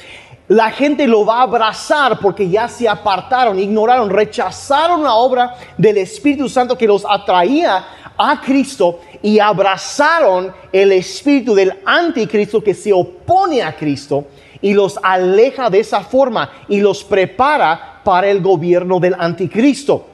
la 0.50 0.72
gente 0.72 1.06
lo 1.06 1.24
va 1.24 1.38
a 1.38 1.42
abrazar 1.42 2.18
porque 2.18 2.48
ya 2.48 2.66
se 2.66 2.88
apartaron, 2.88 3.56
ignoraron, 3.56 4.10
rechazaron 4.10 5.04
la 5.04 5.14
obra 5.14 5.54
del 5.78 5.98
Espíritu 5.98 6.48
Santo 6.48 6.76
que 6.76 6.88
los 6.88 7.06
atraía 7.08 7.84
a 8.18 8.40
Cristo 8.40 8.98
y 9.22 9.38
abrazaron 9.38 10.52
el 10.72 10.90
espíritu 10.90 11.54
del 11.54 11.72
anticristo 11.86 12.64
que 12.64 12.74
se 12.74 12.92
opone 12.92 13.62
a 13.62 13.76
Cristo 13.76 14.24
y 14.60 14.74
los 14.74 14.98
aleja 15.00 15.70
de 15.70 15.78
esa 15.78 16.00
forma 16.00 16.50
y 16.68 16.80
los 16.80 17.04
prepara 17.04 18.00
para 18.02 18.28
el 18.28 18.40
gobierno 18.40 18.98
del 18.98 19.14
anticristo. 19.16 20.04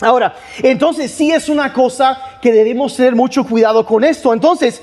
Ahora, 0.00 0.34
entonces 0.62 1.10
sí 1.10 1.30
es 1.30 1.50
una 1.50 1.74
cosa 1.74 2.38
que 2.40 2.50
debemos 2.50 2.96
tener 2.96 3.14
mucho 3.14 3.44
cuidado 3.44 3.84
con 3.84 4.04
esto. 4.04 4.32
Entonces, 4.32 4.80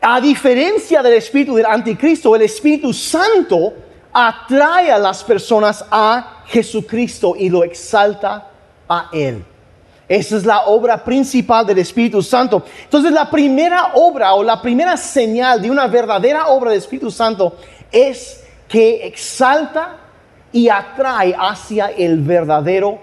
a 0.00 0.20
diferencia 0.20 1.02
del 1.02 1.14
espíritu 1.14 1.56
del 1.56 1.66
anticristo, 1.66 2.36
el 2.36 2.42
Espíritu 2.42 2.92
Santo 2.92 3.74
atrae 4.12 4.90
a 4.90 4.98
las 4.98 5.24
personas 5.24 5.84
a 5.90 6.42
Jesucristo 6.46 7.34
y 7.36 7.48
lo 7.48 7.64
exalta 7.64 8.48
a 8.88 9.08
Él. 9.12 9.44
Esa 10.08 10.36
es 10.36 10.46
la 10.46 10.62
obra 10.62 11.04
principal 11.04 11.66
del 11.66 11.78
Espíritu 11.78 12.22
Santo. 12.22 12.64
Entonces 12.84 13.12
la 13.12 13.28
primera 13.28 13.92
obra 13.94 14.34
o 14.34 14.42
la 14.42 14.62
primera 14.62 14.96
señal 14.96 15.60
de 15.60 15.70
una 15.70 15.86
verdadera 15.86 16.46
obra 16.48 16.70
del 16.70 16.78
Espíritu 16.78 17.10
Santo 17.10 17.56
es 17.92 18.44
que 18.66 19.06
exalta 19.06 19.96
y 20.50 20.68
atrae 20.68 21.34
hacia 21.38 21.88
el 21.88 22.20
verdadero 22.20 22.98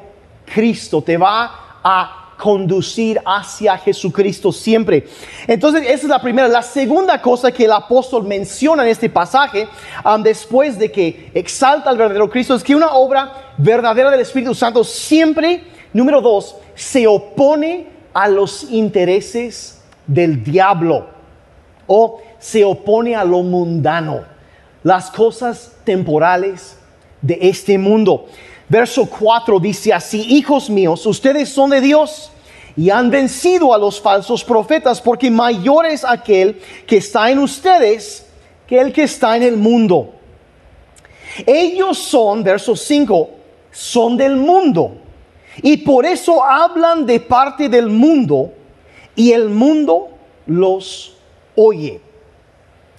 Cristo. 0.45 1.01
Te 1.03 1.17
va 1.17 1.79
a 1.83 2.24
conducir 2.37 3.21
hacia 3.25 3.77
Jesucristo 3.77 4.51
siempre. 4.51 5.07
Entonces, 5.47 5.83
esa 5.83 5.93
es 5.93 6.03
la 6.03 6.21
primera. 6.21 6.47
La 6.47 6.61
segunda 6.61 7.21
cosa 7.21 7.51
que 7.51 7.65
el 7.65 7.71
apóstol 7.71 8.23
menciona 8.23 8.83
en 8.83 8.89
este 8.89 9.09
pasaje, 9.09 9.67
um, 10.03 10.21
después 10.21 10.77
de 10.77 10.91
que 10.91 11.31
exalta 11.33 11.89
al 11.89 11.97
verdadero 11.97 12.29
Cristo, 12.29 12.55
es 12.55 12.63
que 12.63 12.75
una 12.75 12.91
obra 12.91 13.53
verdadera 13.57 14.11
del 14.11 14.21
Espíritu 14.21 14.53
Santo 14.53 14.83
siempre, 14.83 15.63
número 15.93 16.21
dos, 16.21 16.55
se 16.75 17.07
opone 17.07 17.87
a 18.13 18.27
los 18.27 18.63
intereses 18.71 19.81
del 20.07 20.43
diablo 20.43 21.07
o 21.87 22.21
se 22.39 22.63
opone 22.63 23.15
a 23.15 23.23
lo 23.23 23.41
mundano, 23.43 24.23
las 24.83 25.09
cosas 25.09 25.73
temporales 25.83 26.77
de 27.21 27.39
este 27.41 27.77
mundo. 27.77 28.27
Verso 28.67 29.05
4 29.05 29.59
dice 29.59 29.93
así, 29.93 30.21
hijos 30.21 30.69
míos, 30.69 31.05
ustedes 31.05 31.49
son 31.49 31.69
de 31.69 31.81
Dios 31.81 32.31
y 32.75 32.89
han 32.89 33.09
vencido 33.09 33.73
a 33.73 33.77
los 33.77 34.01
falsos 34.01 34.43
profetas, 34.43 34.99
porque 34.99 35.29
mayor 35.29 35.85
es 35.85 36.03
aquel 36.03 36.59
que 36.87 36.97
está 36.97 37.29
en 37.29 37.39
ustedes 37.39 38.25
que 38.67 38.79
el 38.79 38.91
que 38.91 39.03
está 39.03 39.35
en 39.37 39.43
el 39.43 39.57
mundo. 39.57 40.13
Ellos 41.45 41.97
son, 41.97 42.43
verso 42.43 42.75
5, 42.75 43.29
son 43.71 44.17
del 44.17 44.35
mundo 44.35 44.97
y 45.61 45.77
por 45.77 46.05
eso 46.05 46.43
hablan 46.43 47.05
de 47.05 47.19
parte 47.19 47.69
del 47.69 47.89
mundo 47.89 48.51
y 49.15 49.31
el 49.31 49.49
mundo 49.49 50.09
los 50.47 51.15
oye. 51.55 52.01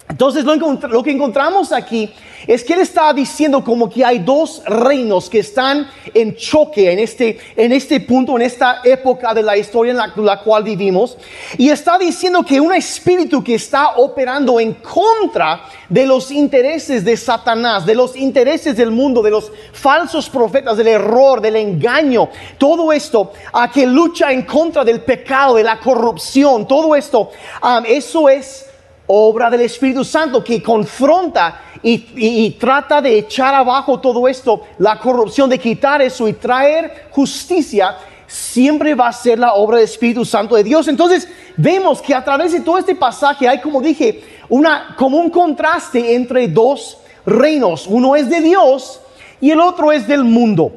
Entonces 0.09 0.45
lo, 0.45 1.03
que 1.03 1.11
encontramos 1.11 1.71
aquí 1.71 2.09
es 2.45 2.63
que 2.63 2.73
él 2.73 2.81
está 2.81 3.11
diciendo 3.13 3.63
como 3.63 3.89
que 3.89 4.05
hay 4.05 4.19
dos 4.19 4.61
reinos 4.65 5.29
que 5.29 5.39
están 5.39 5.89
en 6.13 6.35
choque 6.35 6.91
en 6.91 6.99
este, 6.99 7.39
en 7.55 7.71
este 7.71 7.99
punto, 7.99 8.35
en 8.35 8.43
esta 8.43 8.81
época 8.83 9.33
de 9.33 9.43
la 9.43 9.57
historia 9.57 9.91
en 9.91 10.25
la, 10.25 10.43
cual 10.43 10.63
vivimos. 10.63 11.17
Y 11.57 11.69
está 11.69 11.97
diciendo 11.97 12.43
que 12.43 12.61
un 12.61 12.73
espíritu 12.73 13.43
que 13.43 13.55
está 13.55 13.97
operando 13.97 14.59
en 14.59 14.73
contra 14.75 15.63
de 15.89 16.05
los 16.05 16.31
intereses 16.31 17.03
de 17.03 17.17
Satanás, 17.17 17.85
de 17.85 17.95
los 17.95 18.15
intereses 18.15 18.75
del 18.77 18.91
mundo, 18.91 19.21
de 19.21 19.31
los 19.31 19.51
falsos 19.73 20.29
profetas, 20.29 20.77
del 20.77 20.87
error, 20.87 21.41
del 21.41 21.55
engaño, 21.55 22.29
todo 22.57 22.91
esto 22.91 23.31
a 23.53 23.71
que 23.71 23.85
lucha 23.85 24.31
en 24.31 24.43
contra 24.43 24.83
del 24.83 25.01
pecado, 25.01 25.55
de 25.55 25.63
la 25.63 25.79
corrupción, 25.79 26.67
todo 26.67 26.95
esto, 26.95 27.31
um, 27.63 27.83
eso 27.85 28.29
es 28.29 28.66
obra 29.07 29.49
del 29.49 29.61
Espíritu 29.61 30.03
Santo 30.03 30.43
que 30.43 30.61
confronta 30.61 31.61
y, 31.81 32.51
trata 32.59 33.01
de 33.01 33.19
echar 33.19 33.53
abajo 33.53 33.99
todo 33.99 34.27
esto, 34.27 34.63
la 34.79 34.99
corrupción, 34.99 35.49
de 35.49 35.59
quitar 35.59 36.01
eso 36.01 36.27
y 36.27 36.33
traer 36.33 37.07
justicia, 37.11 37.95
siempre 38.27 38.93
va 38.93 39.07
a 39.07 39.13
ser 39.13 39.39
la 39.39 39.53
obra 39.53 39.77
del 39.77 39.85
Espíritu 39.85 40.25
Santo 40.25 40.55
de 40.55 40.63
Dios. 40.63 40.87
Entonces 40.87 41.27
vemos 41.55 42.01
que 42.01 42.13
a 42.13 42.23
través 42.23 42.51
de 42.51 42.59
todo 42.59 42.77
este 42.77 42.95
pasaje 42.95 43.47
hay, 43.47 43.61
como 43.61 43.81
dije, 43.81 44.21
una, 44.49 44.95
como 44.97 45.17
un 45.17 45.29
contraste 45.29 46.13
entre 46.15 46.47
dos 46.47 46.97
reinos. 47.25 47.87
Uno 47.87 48.15
es 48.15 48.29
de 48.29 48.41
Dios 48.41 48.99
y 49.39 49.51
el 49.51 49.61
otro 49.61 49.91
es 49.91 50.07
del 50.07 50.25
mundo. 50.25 50.73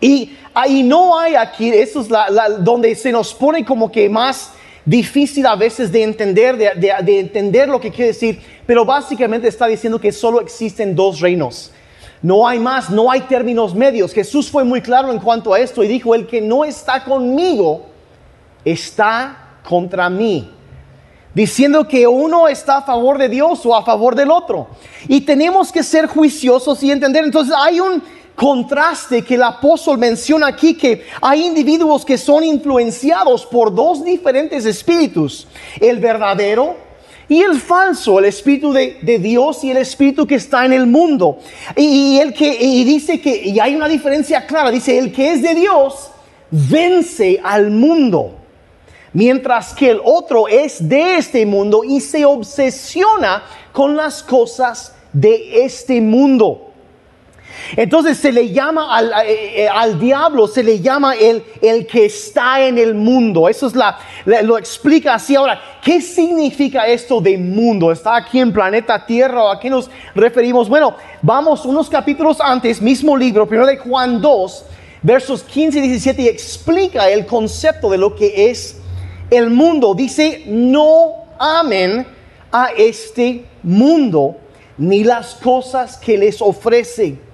Y 0.00 0.36
ahí 0.52 0.82
no 0.82 1.18
hay 1.18 1.34
aquí, 1.34 1.70
eso 1.70 2.00
es 2.00 2.08
donde 2.58 2.94
se 2.94 3.10
nos 3.10 3.32
pone 3.32 3.64
como 3.64 3.90
que 3.90 4.10
más 4.10 4.52
difícil 4.86 5.44
a 5.46 5.56
veces 5.56 5.90
de 5.92 6.04
entender, 6.04 6.56
de, 6.56 7.18
entender 7.18 7.68
lo 7.68 7.80
que 7.80 7.90
quiere 7.90 8.12
decir, 8.12 8.40
pero 8.64 8.84
básicamente 8.84 9.48
está 9.48 9.66
diciendo 9.66 10.00
que 10.00 10.12
solo 10.12 10.40
existen 10.40 10.94
dos 10.94 11.20
reinos. 11.20 11.72
No 12.22 12.48
hay 12.48 12.58
más, 12.58 12.88
no 12.88 13.10
hay 13.10 13.22
términos 13.22 13.74
medios. 13.74 14.12
Jesús 14.12 14.50
fue 14.50 14.64
muy 14.64 14.80
claro 14.80 15.12
en 15.12 15.18
cuanto 15.18 15.52
a 15.52 15.58
esto 15.58 15.84
y 15.84 15.88
dijo, 15.88 16.14
el 16.14 16.26
que 16.26 16.40
no 16.40 16.64
está 16.64 17.04
conmigo 17.04 17.86
está 18.64 19.58
contra 19.68 20.08
mí. 20.08 20.50
Diciendo 21.34 21.86
que 21.86 22.06
uno 22.06 22.48
está 22.48 22.78
a 22.78 22.82
favor 22.82 23.18
de 23.18 23.28
Dios 23.28 23.66
o 23.66 23.76
a 23.76 23.84
favor 23.84 24.14
del 24.14 24.30
otro. 24.30 24.68
Y 25.06 25.20
tenemos 25.20 25.70
que 25.70 25.82
ser 25.82 26.06
juiciosos 26.06 26.82
y 26.82 26.90
entender. 26.90 27.24
Entonces 27.24 27.54
hay 27.54 27.78
un, 27.78 28.02
contraste 28.36 29.22
que 29.22 29.34
el 29.34 29.42
apóstol 29.42 29.98
menciona 29.98 30.48
aquí, 30.48 30.74
que 30.74 31.06
hay 31.20 31.46
individuos 31.46 32.04
que 32.04 32.18
son 32.18 32.44
influenciados 32.44 33.46
por 33.46 33.74
dos 33.74 34.04
diferentes 34.04 34.66
espíritus, 34.66 35.48
el 35.80 35.98
verdadero 35.98 36.76
y 37.28 37.40
el 37.40 37.58
falso, 37.58 38.18
el 38.18 38.26
espíritu 38.26 38.72
de, 38.72 39.18
Dios 39.18 39.64
y 39.64 39.70
el 39.70 39.78
espíritu 39.78 40.26
que 40.26 40.36
está 40.36 40.64
en 40.66 40.74
el 40.74 40.86
mundo. 40.86 41.38
Y, 41.74 42.18
el 42.18 42.34
que 42.34 42.56
y 42.60 42.84
dice 42.84 43.20
que, 43.20 43.34
y 43.34 43.58
hay 43.58 43.74
una 43.74 43.88
diferencia 43.88 44.46
clara, 44.46 44.70
dice, 44.70 44.96
el 44.96 45.12
que 45.12 45.32
es 45.32 45.42
de 45.42 45.54
Dios 45.54 46.10
vence 46.50 47.40
al 47.42 47.70
mundo, 47.70 48.36
mientras 49.12 49.74
que 49.74 49.90
el 49.90 50.00
otro 50.04 50.46
es 50.46 50.86
de 50.86 51.16
este 51.16 51.44
mundo 51.46 51.82
y 51.82 52.00
se 52.00 52.24
obsesiona 52.24 53.42
con 53.72 53.96
las 53.96 54.22
cosas 54.22 54.94
de 55.12 55.64
este 55.64 56.00
mundo. 56.00 56.66
Entonces 57.76 58.18
se 58.18 58.32
le 58.32 58.50
llama 58.52 58.96
al, 58.96 59.12
eh, 59.26 59.64
eh, 59.64 59.68
al, 59.68 59.98
diablo, 59.98 60.46
se 60.46 60.62
le 60.62 60.80
llama 60.80 61.14
el, 61.14 61.42
el 61.60 61.86
que 61.86 62.06
está 62.06 62.64
en 62.64 62.78
el 62.78 62.94
mundo. 62.94 63.48
Eso 63.48 63.66
es 63.66 63.74
la, 63.74 63.98
lo 64.24 64.58
explica 64.58 65.14
así. 65.14 65.34
Ahora, 65.34 65.60
¿qué 65.82 66.00
significa 66.00 66.86
esto 66.86 67.20
de 67.20 67.36
mundo? 67.36 67.90
¿Está 67.90 68.16
aquí 68.16 68.40
en 68.40 68.52
planeta 68.52 69.04
Tierra 69.04 69.44
o 69.44 69.48
a 69.50 69.60
qué 69.60 69.70
nos 69.70 69.90
referimos? 70.14 70.68
Bueno, 70.68 70.94
vamos 71.22 71.64
unos 71.64 71.88
capítulos 71.88 72.38
antes, 72.40 72.80
mismo 72.80 73.16
libro, 73.16 73.46
primero 73.46 73.66
de 73.66 73.76
Juan 73.78 74.20
2, 74.20 74.64
versos 75.02 75.42
15 75.42 75.78
y 75.78 75.82
17, 75.82 76.22
y 76.22 76.28
explica 76.28 77.08
el 77.10 77.26
concepto 77.26 77.90
de 77.90 77.98
lo 77.98 78.14
que 78.14 78.50
es 78.50 78.78
el 79.30 79.50
mundo. 79.50 79.94
Dice, 79.94 80.44
no 80.46 81.26
amen 81.38 82.06
a 82.52 82.68
este 82.76 83.44
mundo 83.62 84.36
ni 84.78 85.04
las 85.04 85.34
cosas 85.34 85.96
que 85.96 86.18
les 86.18 86.40
ofrece 86.40 87.25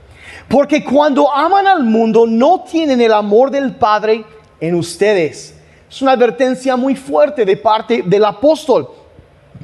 porque 0.53 0.85
cuando 0.85 1.33
aman 1.33 1.67
al 1.67 1.83
mundo 1.83 2.27
no 2.27 2.61
tienen 2.71 3.01
el 3.01 3.15
amor 3.15 3.51
del 3.51 3.75
Padre 3.75 4.23
en 4.61 4.75
ustedes. 4.75 5.55
Es 5.91 6.03
una 6.03 6.12
advertencia 6.12 6.77
muy 6.77 6.95
fuerte 6.95 7.47
de 7.47 7.57
parte 7.57 8.03
del 8.03 8.23
apóstol. 8.23 8.91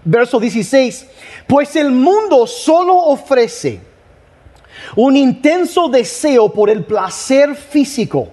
Verso 0.02 0.40
16. 0.40 1.06
Pues 1.46 1.76
el 1.76 1.90
mundo 1.90 2.46
solo 2.46 2.96
ofrece 2.96 3.82
un 4.96 5.14
intenso 5.14 5.90
deseo 5.90 6.50
por 6.50 6.70
el 6.70 6.82
placer 6.86 7.54
físico, 7.54 8.28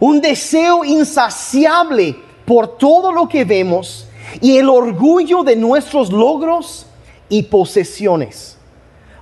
un 0.00 0.20
deseo 0.20 0.84
insaciable 0.84 2.16
por 2.44 2.76
todo 2.76 3.12
lo 3.12 3.28
que 3.28 3.44
vemos 3.44 4.08
y 4.40 4.56
el 4.56 4.68
orgullo 4.68 5.44
de 5.44 5.54
nuestros 5.54 6.10
logros 6.10 6.86
y 7.28 7.44
posesiones. 7.44 8.53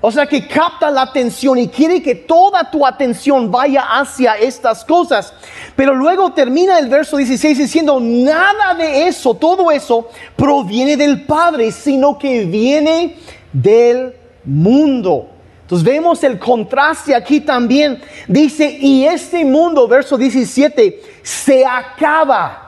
O 0.05 0.11
sea 0.11 0.27
que 0.27 0.49
capta 0.49 0.91
la 0.91 1.03
atención 1.03 1.59
y 1.59 1.69
quiere 1.69 2.03
que 2.03 2.17
toda 2.17 2.69
tu 2.69 2.85
atención 2.85 3.53
vaya 3.53 3.83
hacia 3.83 4.35
estas 4.35 4.85
cosas. 4.85 5.33
Pero 5.77 5.95
luego 5.95 6.33
termina 6.33 6.77
el 6.81 6.89
verso 6.89 7.17
16 7.17 7.57
diciendo, 7.57 8.01
nada 8.01 8.75
de 8.75 9.07
eso, 9.07 9.35
todo 9.35 9.71
eso 9.71 10.11
proviene 10.35 10.97
del 10.97 11.25
Padre, 11.25 11.71
sino 11.71 12.19
que 12.19 12.45
viene 12.45 13.17
del 13.53 14.13
mundo. 14.45 15.29
Entonces 15.63 15.87
vemos 15.87 16.25
el 16.25 16.37
contraste 16.37 17.15
aquí 17.15 17.41
también. 17.41 18.03
Dice, 18.27 18.77
y 18.81 19.05
este 19.05 19.45
mundo, 19.45 19.87
verso 19.87 20.19
17, 20.19 21.01
se 21.23 21.65
acaba 21.65 22.62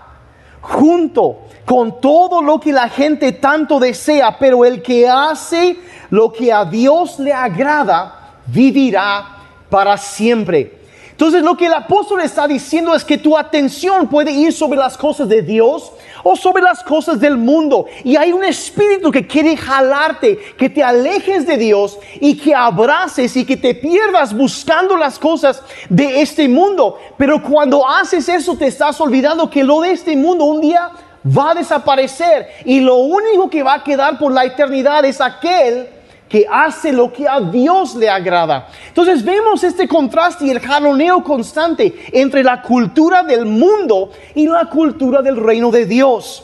junto 0.65 1.41
con 1.67 2.01
todo 2.01 2.43
lo 2.43 2.59
que 2.59 2.73
la 2.73 2.89
gente 2.89 3.33
tanto 3.33 3.79
desea, 3.79 4.39
pero 4.39 4.65
el 4.65 4.83
que 4.83 5.09
hace 5.09 5.79
lo 6.11 6.33
que 6.33 6.53
a 6.53 6.65
Dios 6.65 7.19
le 7.19 7.33
agrada, 7.33 8.39
vivirá 8.47 9.27
para 9.69 9.97
siempre. 9.97 10.79
Entonces 11.11 11.43
lo 11.43 11.57
que 11.57 11.67
el 11.67 11.75
apóstol 11.75 12.23
está 12.23 12.49
diciendo 12.49 12.95
es 12.95 13.05
que 13.05 13.19
tu 13.19 13.37
atención 13.37 14.09
puede 14.09 14.33
ir 14.33 14.53
sobre 14.53 14.79
las 14.79 14.97
cosas 14.97 15.29
de 15.29 15.43
Dios 15.43 15.93
o 16.25 16.35
sobre 16.35 16.63
las 16.63 16.83
cosas 16.83 17.21
del 17.21 17.37
mundo. 17.37 17.87
Y 18.03 18.17
hay 18.17 18.33
un 18.33 18.43
espíritu 18.43 19.13
que 19.13 19.27
quiere 19.27 19.57
jalarte, 19.57 20.37
que 20.59 20.69
te 20.69 20.83
alejes 20.83 21.47
de 21.47 21.57
Dios 21.57 21.99
y 22.21 22.37
que 22.37 22.55
abraces 22.55 23.37
y 23.37 23.45
que 23.45 23.57
te 23.57 23.75
pierdas 23.75 24.37
buscando 24.37 24.97
las 24.97 25.19
cosas 25.19 25.63
de 25.89 26.21
este 26.21 26.49
mundo. 26.49 26.99
Pero 27.17 27.41
cuando 27.41 27.87
haces 27.87 28.29
eso 28.29 28.57
te 28.57 28.67
estás 28.67 29.01
olvidando 29.01 29.49
que 29.49 29.63
lo 29.63 29.83
de 29.83 29.93
este 29.93 30.17
mundo 30.17 30.45
un 30.45 30.61
día 30.61 30.91
va 31.27 31.53
a 31.53 31.55
desaparecer 31.55 32.49
y 32.65 32.81
lo 32.81 32.97
único 32.97 33.49
que 33.49 33.63
va 33.63 33.75
a 33.75 33.85
quedar 33.85 34.19
por 34.19 34.33
la 34.33 34.45
eternidad 34.45 35.05
es 35.05 35.21
aquel 35.21 35.89
que 36.35 36.49
hace 36.51 36.93
lo 36.93 37.13
que 37.13 37.29
a 37.29 37.41
Dios 37.41 37.95
le 37.95 38.11
agrada. 38.11 38.67
Entonces 38.89 39.25
vemos 39.25 39.63
este 39.63 39.87
contraste 39.87 40.47
y 40.47 40.51
el 40.51 40.59
jaloneo 40.59 41.23
constante 41.23 41.95
entre 42.11 42.43
la 42.43 42.61
cultura 42.61 43.23
del 43.23 43.47
mundo 43.47 44.11
y 44.35 44.49
la 44.49 44.65
cultura 44.65 45.23
del 45.23 45.37
reino 45.37 45.71
de 45.71 45.87
Dios. 45.87 46.43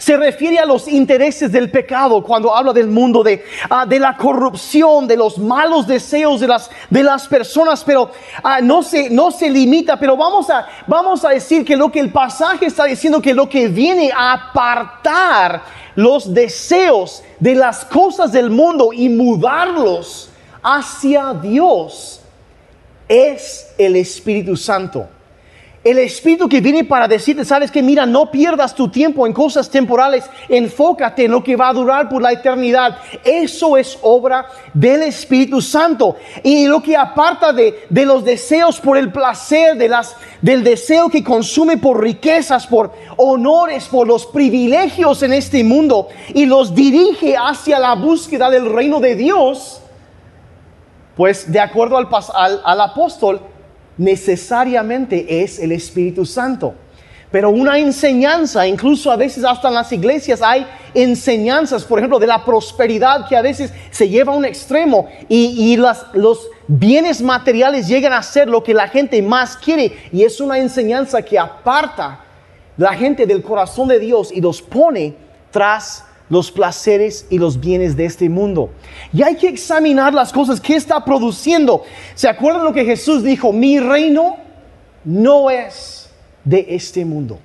Se 0.00 0.16
refiere 0.16 0.58
a 0.58 0.64
los 0.64 0.88
intereses 0.88 1.52
del 1.52 1.70
pecado 1.70 2.22
cuando 2.22 2.56
habla 2.56 2.72
del 2.72 2.86
mundo, 2.86 3.22
de, 3.22 3.44
ah, 3.68 3.84
de 3.84 3.98
la 3.98 4.16
corrupción, 4.16 5.06
de 5.06 5.14
los 5.14 5.36
malos 5.36 5.86
deseos 5.86 6.40
de 6.40 6.48
las, 6.48 6.70
de 6.88 7.02
las 7.02 7.28
personas, 7.28 7.84
pero 7.84 8.10
ah, 8.42 8.62
no, 8.62 8.82
se, 8.82 9.10
no 9.10 9.30
se 9.30 9.50
limita. 9.50 10.00
Pero 10.00 10.16
vamos 10.16 10.48
a, 10.48 10.66
vamos 10.86 11.22
a 11.22 11.28
decir 11.28 11.66
que 11.66 11.76
lo 11.76 11.92
que 11.92 12.00
el 12.00 12.10
pasaje 12.10 12.64
está 12.64 12.86
diciendo, 12.86 13.20
que 13.20 13.34
lo 13.34 13.46
que 13.46 13.68
viene 13.68 14.10
a 14.10 14.32
apartar 14.32 15.64
los 15.96 16.32
deseos 16.32 17.22
de 17.38 17.54
las 17.54 17.84
cosas 17.84 18.32
del 18.32 18.48
mundo 18.48 18.94
y 18.94 19.10
mudarlos 19.10 20.30
hacia 20.62 21.34
Dios 21.34 22.22
es 23.06 23.74
el 23.76 23.96
Espíritu 23.96 24.56
Santo. 24.56 25.19
El 25.82 25.96
Espíritu 25.96 26.46
que 26.46 26.60
viene 26.60 26.84
para 26.84 27.08
decirte, 27.08 27.42
sabes 27.42 27.70
que 27.70 27.82
mira, 27.82 28.04
no 28.04 28.30
pierdas 28.30 28.74
tu 28.74 28.90
tiempo 28.90 29.26
en 29.26 29.32
cosas 29.32 29.70
temporales, 29.70 30.28
enfócate 30.50 31.24
en 31.24 31.30
lo 31.30 31.42
que 31.42 31.56
va 31.56 31.70
a 31.70 31.72
durar 31.72 32.06
por 32.06 32.20
la 32.20 32.32
eternidad. 32.32 32.98
Eso 33.24 33.78
es 33.78 33.98
obra 34.02 34.46
del 34.74 35.04
Espíritu 35.04 35.62
Santo. 35.62 36.16
Y 36.42 36.66
lo 36.66 36.82
que 36.82 36.98
aparta 36.98 37.54
de, 37.54 37.86
de 37.88 38.04
los 38.04 38.22
deseos 38.22 38.78
por 38.78 38.98
el 38.98 39.10
placer, 39.10 39.78
de 39.78 39.88
las, 39.88 40.16
del 40.42 40.62
deseo 40.62 41.08
que 41.08 41.24
consume 41.24 41.78
por 41.78 42.02
riquezas, 42.02 42.66
por 42.66 42.92
honores, 43.16 43.86
por 43.86 44.06
los 44.06 44.26
privilegios 44.26 45.22
en 45.22 45.32
este 45.32 45.64
mundo 45.64 46.08
y 46.34 46.44
los 46.44 46.74
dirige 46.74 47.36
hacia 47.38 47.78
la 47.78 47.94
búsqueda 47.94 48.50
del 48.50 48.70
reino 48.70 49.00
de 49.00 49.16
Dios, 49.16 49.80
pues 51.16 51.50
de 51.50 51.60
acuerdo 51.60 51.96
al, 51.96 52.06
al, 52.34 52.60
al 52.66 52.80
apóstol, 52.82 53.40
necesariamente 53.96 55.42
es 55.42 55.58
el 55.58 55.72
Espíritu 55.72 56.24
Santo. 56.24 56.74
Pero 57.30 57.50
una 57.50 57.78
enseñanza, 57.78 58.66
incluso 58.66 59.10
a 59.10 59.16
veces 59.16 59.44
hasta 59.44 59.68
en 59.68 59.74
las 59.74 59.92
iglesias 59.92 60.42
hay 60.42 60.66
enseñanzas, 60.94 61.84
por 61.84 62.00
ejemplo, 62.00 62.18
de 62.18 62.26
la 62.26 62.44
prosperidad 62.44 63.28
que 63.28 63.36
a 63.36 63.42
veces 63.42 63.72
se 63.92 64.08
lleva 64.08 64.32
a 64.32 64.36
un 64.36 64.44
extremo 64.44 65.08
y, 65.28 65.72
y 65.72 65.76
los 65.76 66.48
bienes 66.66 67.22
materiales 67.22 67.86
llegan 67.86 68.12
a 68.12 68.22
ser 68.22 68.48
lo 68.48 68.64
que 68.64 68.74
la 68.74 68.88
gente 68.88 69.22
más 69.22 69.56
quiere. 69.56 69.96
Y 70.12 70.24
es 70.24 70.40
una 70.40 70.58
enseñanza 70.58 71.22
que 71.22 71.38
aparta 71.38 72.24
la 72.76 72.94
gente 72.94 73.26
del 73.26 73.42
corazón 73.42 73.86
de 73.86 74.00
Dios 74.00 74.32
y 74.32 74.40
los 74.40 74.60
pone 74.60 75.14
tras 75.52 76.04
los 76.30 76.50
placeres 76.50 77.26
y 77.28 77.38
los 77.38 77.60
bienes 77.60 77.96
de 77.96 78.06
este 78.06 78.28
mundo. 78.30 78.70
Y 79.12 79.22
hay 79.22 79.34
que 79.34 79.48
examinar 79.48 80.14
las 80.14 80.32
cosas 80.32 80.60
que 80.60 80.76
está 80.76 81.04
produciendo. 81.04 81.82
¿Se 82.14 82.28
acuerdan 82.28 82.64
lo 82.64 82.72
que 82.72 82.84
Jesús 82.84 83.22
dijo? 83.22 83.52
Mi 83.52 83.80
reino 83.80 84.36
no 85.04 85.50
es 85.50 86.08
de 86.44 86.66
este 86.70 87.04
mundo. 87.04 87.40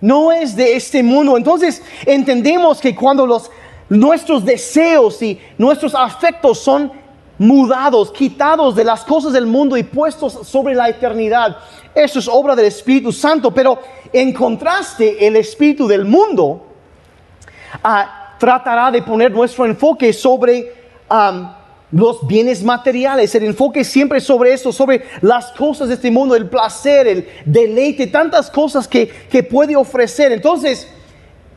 No 0.00 0.30
es 0.30 0.54
de 0.54 0.76
este 0.76 1.02
mundo. 1.02 1.36
Entonces 1.36 1.82
entendemos 2.06 2.80
que 2.80 2.94
cuando 2.94 3.26
los, 3.26 3.50
nuestros 3.88 4.44
deseos 4.44 5.20
y 5.20 5.38
nuestros 5.58 5.92
afectos 5.94 6.60
son 6.60 6.92
mudados, 7.38 8.12
quitados 8.12 8.76
de 8.76 8.84
las 8.84 9.04
cosas 9.04 9.32
del 9.32 9.46
mundo 9.46 9.76
y 9.76 9.82
puestos 9.82 10.46
sobre 10.46 10.76
la 10.76 10.88
eternidad, 10.88 11.56
eso 11.92 12.20
es 12.20 12.28
obra 12.28 12.54
del 12.54 12.66
Espíritu 12.66 13.10
Santo. 13.10 13.52
Pero 13.52 13.80
en 14.12 14.32
contraste, 14.32 15.26
el 15.26 15.34
Espíritu 15.34 15.88
del 15.88 16.04
mundo 16.04 16.66
ah, 17.82 18.34
tratará 18.38 18.90
de 18.90 19.02
poner 19.02 19.32
nuestro 19.32 19.64
enfoque 19.66 20.12
sobre 20.12 20.72
los 21.92 22.26
bienes 22.26 22.62
materiales, 22.64 23.34
el 23.34 23.44
enfoque 23.44 23.84
siempre 23.84 24.20
sobre 24.20 24.52
eso, 24.52 24.72
sobre 24.72 25.04
las 25.20 25.52
cosas 25.52 25.88
de 25.88 25.94
este 25.94 26.10
mundo, 26.10 26.34
el 26.34 26.48
placer, 26.48 27.06
el 27.06 27.28
deleite, 27.44 28.08
tantas 28.08 28.50
cosas 28.50 28.88
que, 28.88 29.08
que 29.08 29.42
puede 29.42 29.76
ofrecer. 29.76 30.32
Entonces, 30.32 30.88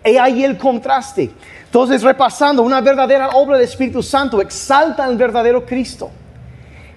he 0.03 0.19
ahí 0.19 0.43
el 0.43 0.57
contraste. 0.57 1.31
Entonces, 1.65 2.01
repasando, 2.01 2.63
una 2.63 2.81
verdadera 2.81 3.29
obra 3.29 3.57
del 3.57 3.67
Espíritu 3.67 4.01
Santo 4.01 4.41
exalta 4.41 5.03
al 5.03 5.17
verdadero 5.17 5.65
Cristo. 5.65 6.09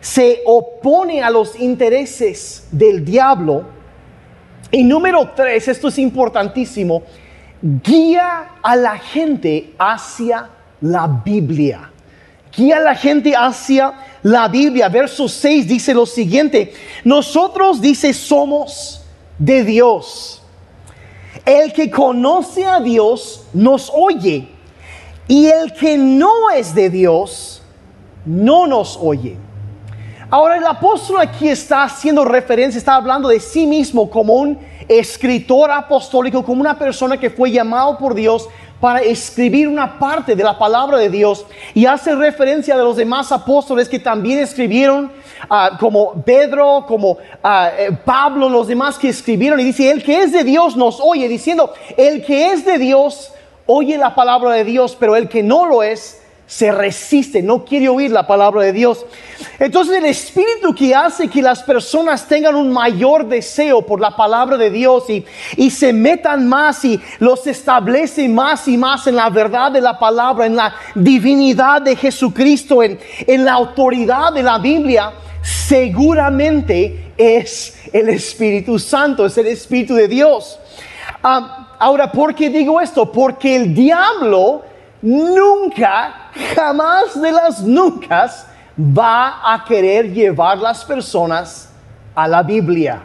Se 0.00 0.40
opone 0.46 1.22
a 1.22 1.30
los 1.30 1.58
intereses 1.58 2.66
del 2.70 3.04
diablo. 3.04 3.64
Y 4.70 4.82
número 4.84 5.30
tres, 5.36 5.68
esto 5.68 5.88
es 5.88 5.98
importantísimo, 5.98 7.02
guía 7.62 8.56
a 8.62 8.76
la 8.76 8.98
gente 8.98 9.74
hacia 9.78 10.50
la 10.80 11.06
Biblia. 11.06 11.90
Guía 12.54 12.76
a 12.78 12.80
la 12.80 12.94
gente 12.94 13.34
hacia 13.34 13.94
la 14.22 14.48
Biblia. 14.48 14.88
Verso 14.88 15.28
6 15.28 15.66
dice 15.66 15.94
lo 15.94 16.04
siguiente, 16.04 16.74
nosotros 17.04 17.80
dice 17.80 18.12
somos 18.12 19.02
de 19.38 19.64
Dios. 19.64 20.42
El 21.46 21.72
que 21.72 21.90
conoce 21.90 22.64
a 22.64 22.80
Dios 22.80 23.46
nos 23.52 23.90
oye 23.94 24.48
y 25.26 25.46
el 25.46 25.72
que 25.72 25.96
no 25.96 26.50
es 26.50 26.74
de 26.74 26.90
Dios 26.90 27.62
no 28.24 28.66
nos 28.66 28.98
oye. 29.00 29.36
Ahora 30.30 30.56
el 30.56 30.66
apóstol 30.66 31.20
aquí 31.20 31.48
está 31.48 31.84
haciendo 31.84 32.24
referencia, 32.24 32.78
está 32.78 32.94
hablando 32.94 33.28
de 33.28 33.40
sí 33.40 33.66
mismo 33.66 34.08
como 34.08 34.34
un 34.34 34.58
escritor 34.98 35.70
apostólico, 35.70 36.44
como 36.44 36.60
una 36.60 36.78
persona 36.78 37.16
que 37.16 37.30
fue 37.30 37.50
llamado 37.50 37.98
por 37.98 38.14
Dios 38.14 38.48
para 38.80 39.00
escribir 39.00 39.68
una 39.68 39.98
parte 39.98 40.34
de 40.34 40.42
la 40.42 40.58
palabra 40.58 40.98
de 40.98 41.08
Dios 41.08 41.46
y 41.72 41.86
hace 41.86 42.16
referencia 42.16 42.76
de 42.76 42.82
los 42.82 42.96
demás 42.96 43.30
apóstoles 43.30 43.88
que 43.88 44.00
también 44.00 44.40
escribieron, 44.40 45.12
ah, 45.48 45.76
como 45.78 46.14
Pedro, 46.24 46.84
como 46.88 47.18
ah, 47.44 47.70
eh, 47.78 47.92
Pablo, 48.04 48.48
los 48.48 48.66
demás 48.66 48.98
que 48.98 49.08
escribieron. 49.08 49.60
Y 49.60 49.64
dice, 49.64 49.90
el 49.90 50.02
que 50.02 50.22
es 50.22 50.32
de 50.32 50.42
Dios 50.42 50.76
nos 50.76 51.00
oye, 51.00 51.28
diciendo, 51.28 51.72
el 51.96 52.24
que 52.24 52.52
es 52.52 52.64
de 52.64 52.78
Dios 52.78 53.32
oye 53.66 53.96
la 53.98 54.14
palabra 54.14 54.50
de 54.52 54.64
Dios, 54.64 54.96
pero 54.98 55.14
el 55.14 55.28
que 55.28 55.42
no 55.42 55.66
lo 55.66 55.82
es, 55.82 56.21
se 56.52 56.70
resiste, 56.70 57.40
no 57.40 57.64
quiere 57.64 57.88
oír 57.88 58.10
la 58.10 58.26
palabra 58.26 58.60
de 58.60 58.74
Dios. 58.74 59.06
Entonces 59.58 59.96
el 59.96 60.04
espíritu 60.04 60.74
que 60.74 60.94
hace 60.94 61.28
que 61.28 61.40
las 61.40 61.62
personas 61.62 62.28
tengan 62.28 62.54
un 62.56 62.70
mayor 62.70 63.26
deseo 63.26 63.80
por 63.80 63.98
la 63.98 64.14
palabra 64.14 64.58
de 64.58 64.68
Dios 64.68 65.08
y, 65.08 65.24
y 65.56 65.70
se 65.70 65.94
metan 65.94 66.46
más 66.46 66.84
y 66.84 67.00
los 67.20 67.46
establece 67.46 68.28
más 68.28 68.68
y 68.68 68.76
más 68.76 69.06
en 69.06 69.16
la 69.16 69.30
verdad 69.30 69.72
de 69.72 69.80
la 69.80 69.98
palabra, 69.98 70.44
en 70.44 70.56
la 70.56 70.74
divinidad 70.94 71.80
de 71.80 71.96
Jesucristo, 71.96 72.82
en, 72.82 73.00
en 73.26 73.46
la 73.46 73.54
autoridad 73.54 74.34
de 74.34 74.42
la 74.42 74.58
Biblia, 74.58 75.10
seguramente 75.40 77.14
es 77.16 77.78
el 77.94 78.10
Espíritu 78.10 78.78
Santo, 78.78 79.24
es 79.24 79.38
el 79.38 79.46
Espíritu 79.46 79.94
de 79.94 80.06
Dios. 80.06 80.58
Ah, 81.22 81.76
ahora, 81.78 82.12
¿por 82.12 82.34
qué 82.34 82.50
digo 82.50 82.78
esto? 82.78 83.10
Porque 83.10 83.56
el 83.56 83.74
diablo 83.74 84.64
nunca, 85.00 86.21
jamás 86.54 87.20
de 87.20 87.32
las 87.32 87.62
nunca, 87.62 88.30
va 88.78 89.52
a 89.52 89.64
querer 89.64 90.12
llevar 90.12 90.58
las 90.58 90.84
personas 90.84 91.68
a 92.14 92.26
la 92.28 92.42
Biblia. 92.42 93.02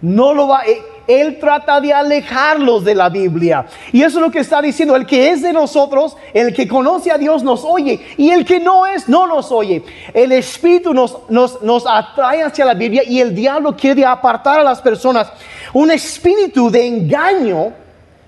No 0.00 0.34
lo 0.34 0.48
va, 0.48 0.64
eh, 0.66 0.82
él 1.06 1.38
trata 1.38 1.80
de 1.80 1.92
alejarlos 1.92 2.84
de 2.84 2.94
la 2.94 3.08
Biblia. 3.08 3.66
Y 3.92 4.02
eso 4.02 4.18
es 4.18 4.24
lo 4.24 4.30
que 4.30 4.40
está 4.40 4.60
diciendo, 4.60 4.96
el 4.96 5.06
que 5.06 5.30
es 5.30 5.42
de 5.42 5.52
nosotros, 5.52 6.16
el 6.32 6.52
que 6.52 6.66
conoce 6.66 7.10
a 7.10 7.18
Dios 7.18 7.42
nos 7.42 7.64
oye, 7.64 8.04
y 8.16 8.30
el 8.30 8.44
que 8.44 8.60
no 8.60 8.86
es, 8.86 9.08
no 9.08 9.26
nos 9.26 9.52
oye. 9.52 9.84
El 10.12 10.32
Espíritu 10.32 10.92
nos, 10.92 11.18
nos, 11.28 11.62
nos 11.62 11.86
atrae 11.86 12.42
hacia 12.42 12.64
la 12.64 12.74
Biblia 12.74 13.02
y 13.06 13.20
el 13.20 13.34
diablo 13.34 13.76
quiere 13.76 14.04
apartar 14.04 14.60
a 14.60 14.64
las 14.64 14.80
personas. 14.80 15.30
Un 15.72 15.90
espíritu 15.90 16.70
de 16.70 16.86
engaño 16.86 17.72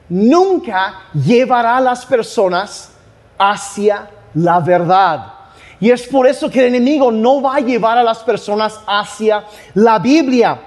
nunca 0.08 1.02
llevará 1.12 1.76
a 1.76 1.80
las 1.80 2.06
personas 2.06 2.90
hacia 3.38 4.08
la 4.34 4.60
verdad. 4.60 5.32
Y 5.80 5.90
es 5.90 6.06
por 6.06 6.26
eso 6.26 6.50
que 6.50 6.60
el 6.60 6.74
enemigo 6.74 7.10
no 7.10 7.42
va 7.42 7.56
a 7.56 7.60
llevar 7.60 7.98
a 7.98 8.02
las 8.02 8.18
personas 8.20 8.80
hacia 8.86 9.44
la 9.74 9.98
Biblia. 9.98 10.60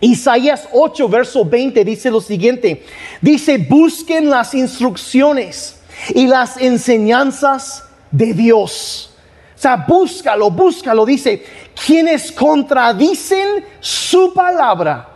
Isaías 0.00 0.68
8, 0.72 1.08
verso 1.08 1.44
20 1.44 1.84
dice 1.84 2.10
lo 2.10 2.20
siguiente. 2.20 2.84
Dice, 3.20 3.58
busquen 3.58 4.28
las 4.28 4.52
instrucciones 4.54 5.80
y 6.14 6.26
las 6.26 6.56
enseñanzas 6.56 7.84
de 8.10 8.34
Dios. 8.34 9.14
O 9.54 9.58
sea, 9.62 9.76
búscalo, 9.76 10.50
búscalo. 10.50 11.06
Dice, 11.06 11.44
quienes 11.86 12.32
contradicen 12.32 13.64
su 13.78 14.34
palabra 14.34 15.08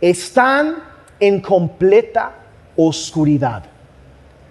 están 0.00 0.82
en 1.20 1.40
completa 1.40 2.32
oscuridad. 2.74 3.71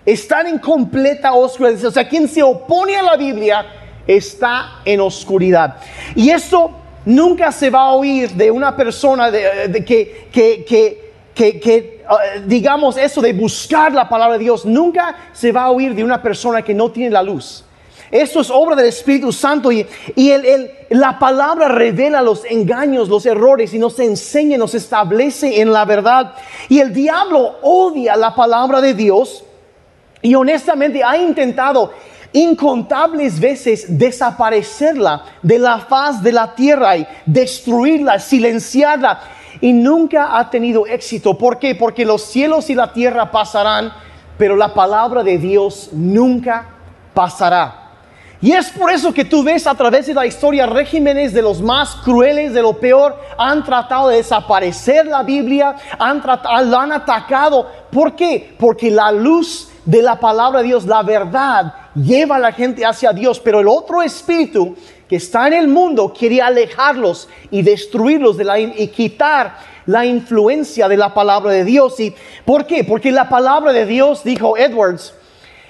Están 0.06 0.48
en 0.48 0.60
completa 0.60 1.34
oscuridad. 1.34 1.86
O 1.86 1.92
sea, 1.92 2.08
quien 2.08 2.28
se 2.28 2.42
opone 2.42 2.96
a 2.96 3.04
la 3.04 3.18
Biblia 3.18 3.66
está 4.08 4.82
en 4.84 5.00
oscuridad. 5.00 5.78
Y 6.16 6.30
esto 6.30 6.72
nunca 7.06 7.52
se 7.52 7.70
va 7.70 7.82
a 7.84 7.92
oír 7.92 8.32
de 8.32 8.52
una 8.52 8.76
persona 8.76 9.30
de, 9.30 9.68
de 9.68 9.86
que, 9.86 10.28
que, 10.32 10.66
que, 11.34 11.60
que, 11.60 12.04
uh, 12.10 12.48
digamos, 12.48 12.98
eso 12.98 13.22
de 13.22 13.34
buscar 13.34 13.92
la 13.94 14.08
palabra 14.08 14.38
de 14.38 14.44
Dios, 14.44 14.66
nunca 14.66 15.16
se 15.34 15.52
va 15.52 15.64
a 15.64 15.72
oír 15.72 15.96
de 15.96 16.04
una 16.04 16.22
persona 16.22 16.62
que 16.62 16.74
no 16.74 16.92
tiene 16.92 17.12
la 17.12 17.24
luz. 17.24 17.64
Esto 18.10 18.42
es 18.42 18.50
obra 18.50 18.76
del 18.76 18.88
Espíritu 18.88 19.32
Santo 19.32 19.72
y, 19.72 19.88
y 20.18 20.32
el, 20.32 20.46
el, 20.46 20.72
la 20.90 21.18
palabra 21.18 21.70
revela 21.70 22.22
los 22.22 22.44
engaños, 22.44 23.08
los 23.08 23.26
errores 23.26 23.74
y 23.74 23.80
nos 23.80 23.98
enseña, 24.00 24.58
nos 24.58 24.76
establece 24.76 25.62
en 25.62 25.72
la 25.72 25.86
verdad. 25.86 26.34
Y 26.68 26.80
el 26.80 26.94
diablo 26.94 27.56
odia 27.62 28.18
la 28.18 28.36
palabra 28.36 28.82
de 28.82 28.94
Dios 28.94 29.46
y 30.22 30.36
honestamente 30.36 31.04
ha 31.04 31.18
intentado 31.18 31.92
incontables 32.34 33.40
veces 33.40 33.98
desaparecerla 33.98 35.26
de 35.42 35.60
la 35.60 35.80
faz 35.80 36.22
de 36.24 36.32
la 36.32 36.56
tierra 36.56 36.98
y 36.98 37.08
destruirla, 37.26 38.20
silenciarla. 38.20 39.20
Y 39.60 39.74
nunca 39.74 40.38
ha 40.38 40.50
tenido 40.50 40.88
éxito. 40.88 41.38
¿Por 41.38 41.60
qué? 41.60 41.76
Porque 41.76 42.06
los 42.06 42.24
cielos 42.24 42.70
y 42.70 42.76
la 42.76 42.94
tierra 42.94 43.32
pasarán, 43.32 43.92
pero 44.38 44.56
la 44.56 44.74
palabra 44.74 45.24
de 45.24 45.38
Dios 45.38 45.90
nunca 45.92 46.68
pasará. 47.14 47.78
Y 48.44 48.54
es 48.54 48.72
por 48.72 48.90
eso 48.90 49.14
que 49.14 49.24
tú 49.24 49.44
ves 49.44 49.68
a 49.68 49.76
través 49.76 50.08
de 50.08 50.16
la 50.16 50.26
historia 50.26 50.66
regímenes 50.66 51.32
de 51.32 51.44
los 51.44 51.62
más 51.62 51.96
crueles, 51.98 52.54
de 52.54 52.64
lo 52.64 52.74
peor, 52.74 53.16
han 53.38 53.64
tratado 53.64 54.08
de 54.08 54.18
desaparecer 54.18 55.06
la 55.06 55.22
Biblia, 55.22 55.76
han 56.00 56.24
la 56.26 56.82
han 56.82 56.92
atacado. 56.92 57.70
¿Por 57.92 58.16
qué? 58.16 58.56
Porque 58.58 58.90
la 58.90 59.12
luz 59.12 59.71
de 59.86 60.02
la 60.02 60.20
palabra 60.20 60.62
de 60.62 60.68
Dios, 60.68 60.86
la 60.86 61.04
verdad, 61.04 61.74
lleva 61.96 62.36
a 62.36 62.40
la 62.40 62.52
gente 62.52 62.86
hacia 62.86 63.12
Dios, 63.14 63.40
pero 63.40 63.60
el 63.60 63.68
otro 63.68 64.02
espíritu 64.02 64.76
que 65.08 65.16
está 65.18 65.48
en 65.48 65.54
el 65.54 65.68
mundo 65.68 66.14
quiere 66.18 66.42
alejarlos 66.42 67.28
y 67.50 67.62
destruirlos 67.62 68.38
y 68.78 68.88
quitar 68.88 69.58
la 69.86 70.06
influencia 70.06 70.88
de 70.88 70.98
la 70.98 71.14
palabra 71.14 71.52
de 71.52 71.66
Dios. 71.66 72.00
¿Y 72.00 72.16
por 72.46 72.66
qué? 72.66 72.84
Porque 72.84 73.12
la 73.12 73.28
palabra 73.28 73.74
de 73.74 73.86
Dios, 73.86 74.24
dijo 74.24 74.58
Edwards, 74.58 75.14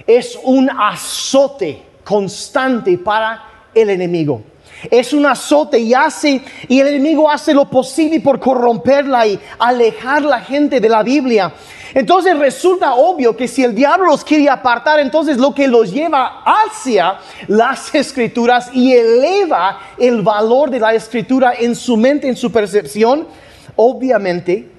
es 0.05 0.37
un 0.43 0.69
azote 0.69 1.81
constante 2.03 2.97
para 2.97 3.43
el 3.73 3.89
enemigo. 3.89 4.43
Es 4.89 5.13
un 5.13 5.25
azote 5.25 5.79
y 5.79 5.93
hace, 5.93 6.41
y 6.67 6.79
el 6.79 6.87
enemigo 6.87 7.29
hace 7.29 7.53
lo 7.53 7.69
posible 7.69 8.19
por 8.19 8.39
corromperla 8.39 9.27
y 9.27 9.39
alejar 9.59 10.23
la 10.23 10.39
gente 10.39 10.79
de 10.79 10.89
la 10.89 11.03
Biblia. 11.03 11.53
Entonces 11.93 12.37
resulta 12.37 12.95
obvio 12.95 13.35
que 13.35 13.47
si 13.47 13.63
el 13.63 13.75
diablo 13.75 14.05
los 14.05 14.23
quiere 14.23 14.49
apartar, 14.49 14.99
entonces 14.99 15.37
lo 15.37 15.53
que 15.53 15.67
los 15.67 15.91
lleva 15.91 16.43
hacia 16.45 17.17
las 17.47 17.93
escrituras 17.95 18.69
y 18.73 18.93
eleva 18.93 19.79
el 19.97 20.21
valor 20.21 20.69
de 20.69 20.79
la 20.79 20.93
escritura 20.93 21.53
en 21.59 21.75
su 21.75 21.97
mente, 21.97 22.27
en 22.27 22.35
su 22.35 22.51
percepción, 22.51 23.27
obviamente 23.75 24.69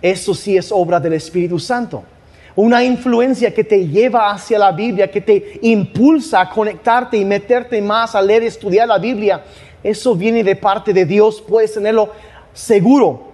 eso 0.00 0.34
sí 0.34 0.56
es 0.56 0.70
obra 0.70 1.00
del 1.00 1.14
Espíritu 1.14 1.58
Santo. 1.58 2.04
Una 2.54 2.84
influencia 2.84 3.54
que 3.54 3.64
te 3.64 3.88
lleva 3.88 4.30
hacia 4.30 4.58
la 4.58 4.72
Biblia, 4.72 5.10
que 5.10 5.20
te 5.20 5.58
impulsa 5.62 6.42
a 6.42 6.50
conectarte 6.50 7.16
y 7.16 7.24
meterte 7.24 7.80
más 7.80 8.14
a 8.14 8.20
leer 8.20 8.42
y 8.42 8.46
estudiar 8.46 8.88
la 8.88 8.98
Biblia. 8.98 9.42
Eso 9.82 10.14
viene 10.14 10.44
de 10.44 10.56
parte 10.56 10.92
de 10.92 11.06
Dios, 11.06 11.42
puedes 11.46 11.74
tenerlo 11.74 12.10
seguro. 12.52 13.32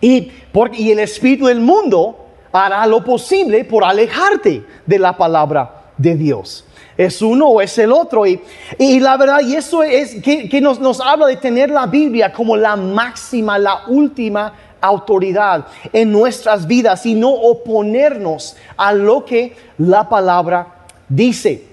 Y, 0.00 0.30
porque, 0.52 0.82
y 0.82 0.90
el 0.90 0.98
Espíritu 0.98 1.46
del 1.46 1.60
mundo 1.60 2.24
hará 2.52 2.86
lo 2.86 3.04
posible 3.04 3.64
por 3.64 3.84
alejarte 3.84 4.64
de 4.86 4.98
la 4.98 5.16
palabra 5.16 5.84
de 5.96 6.14
Dios. 6.14 6.64
Es 6.96 7.20
uno 7.22 7.48
o 7.48 7.60
es 7.60 7.76
el 7.78 7.92
otro. 7.92 8.26
Y, 8.26 8.40
y 8.78 9.00
la 9.00 9.16
verdad, 9.16 9.40
y 9.40 9.56
eso 9.56 9.82
es 9.82 10.22
que, 10.22 10.60
nos, 10.60 10.78
nos 10.80 11.00
habla 11.00 11.26
de 11.26 11.36
tener 11.36 11.70
la 11.70 11.86
Biblia 11.86 12.32
como 12.32 12.56
la 12.56 12.76
máxima, 12.76 13.58
la 13.58 13.86
última 13.88 14.52
autoridad 14.84 15.66
en 15.92 16.12
nuestras 16.12 16.66
vidas 16.66 17.04
y 17.06 17.14
no 17.14 17.30
oponernos 17.30 18.56
a 18.76 18.92
lo 18.92 19.24
que 19.24 19.56
la 19.78 20.08
palabra 20.08 20.66
dice. 21.08 21.64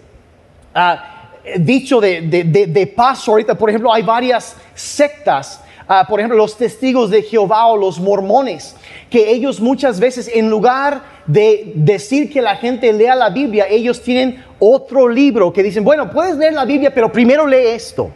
Ah, 0.73 1.29
dicho 1.57 1.99
de, 1.99 2.21
de, 2.21 2.87
paso, 2.87 3.31
ahorita, 3.31 3.55
por 3.55 3.69
ejemplo, 3.69 3.91
hay 3.93 4.03
varias 4.03 4.55
sectas, 4.73 5.61
ah, 5.87 6.05
por 6.07 6.19
ejemplo, 6.19 6.37
los 6.37 6.57
testigos 6.57 7.09
de 7.09 7.23
Jehová 7.23 7.67
o 7.67 7.77
los 7.77 7.99
mormones, 7.99 8.75
que 9.09 9.31
ellos 9.31 9.59
muchas 9.59 9.99
veces 9.99 10.29
en 10.33 10.49
lugar 10.49 11.01
de 11.25 11.73
decir 11.75 12.31
que 12.31 12.41
la 12.41 12.55
gente 12.55 12.93
lea 12.93 13.15
la 13.15 13.29
Biblia, 13.29 13.65
ellos 13.69 14.01
tienen 14.01 14.43
otro 14.59 15.07
libro 15.07 15.51
que 15.51 15.63
dicen, 15.63 15.83
bueno, 15.83 16.09
puedes 16.09 16.37
leer 16.37 16.53
la 16.53 16.65
Biblia, 16.65 16.93
pero 16.93 17.11
primero 17.11 17.45
lee 17.47 17.67
esto, 17.67 18.11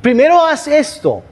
primero 0.00 0.44
haz 0.44 0.68
esto. 0.68 1.22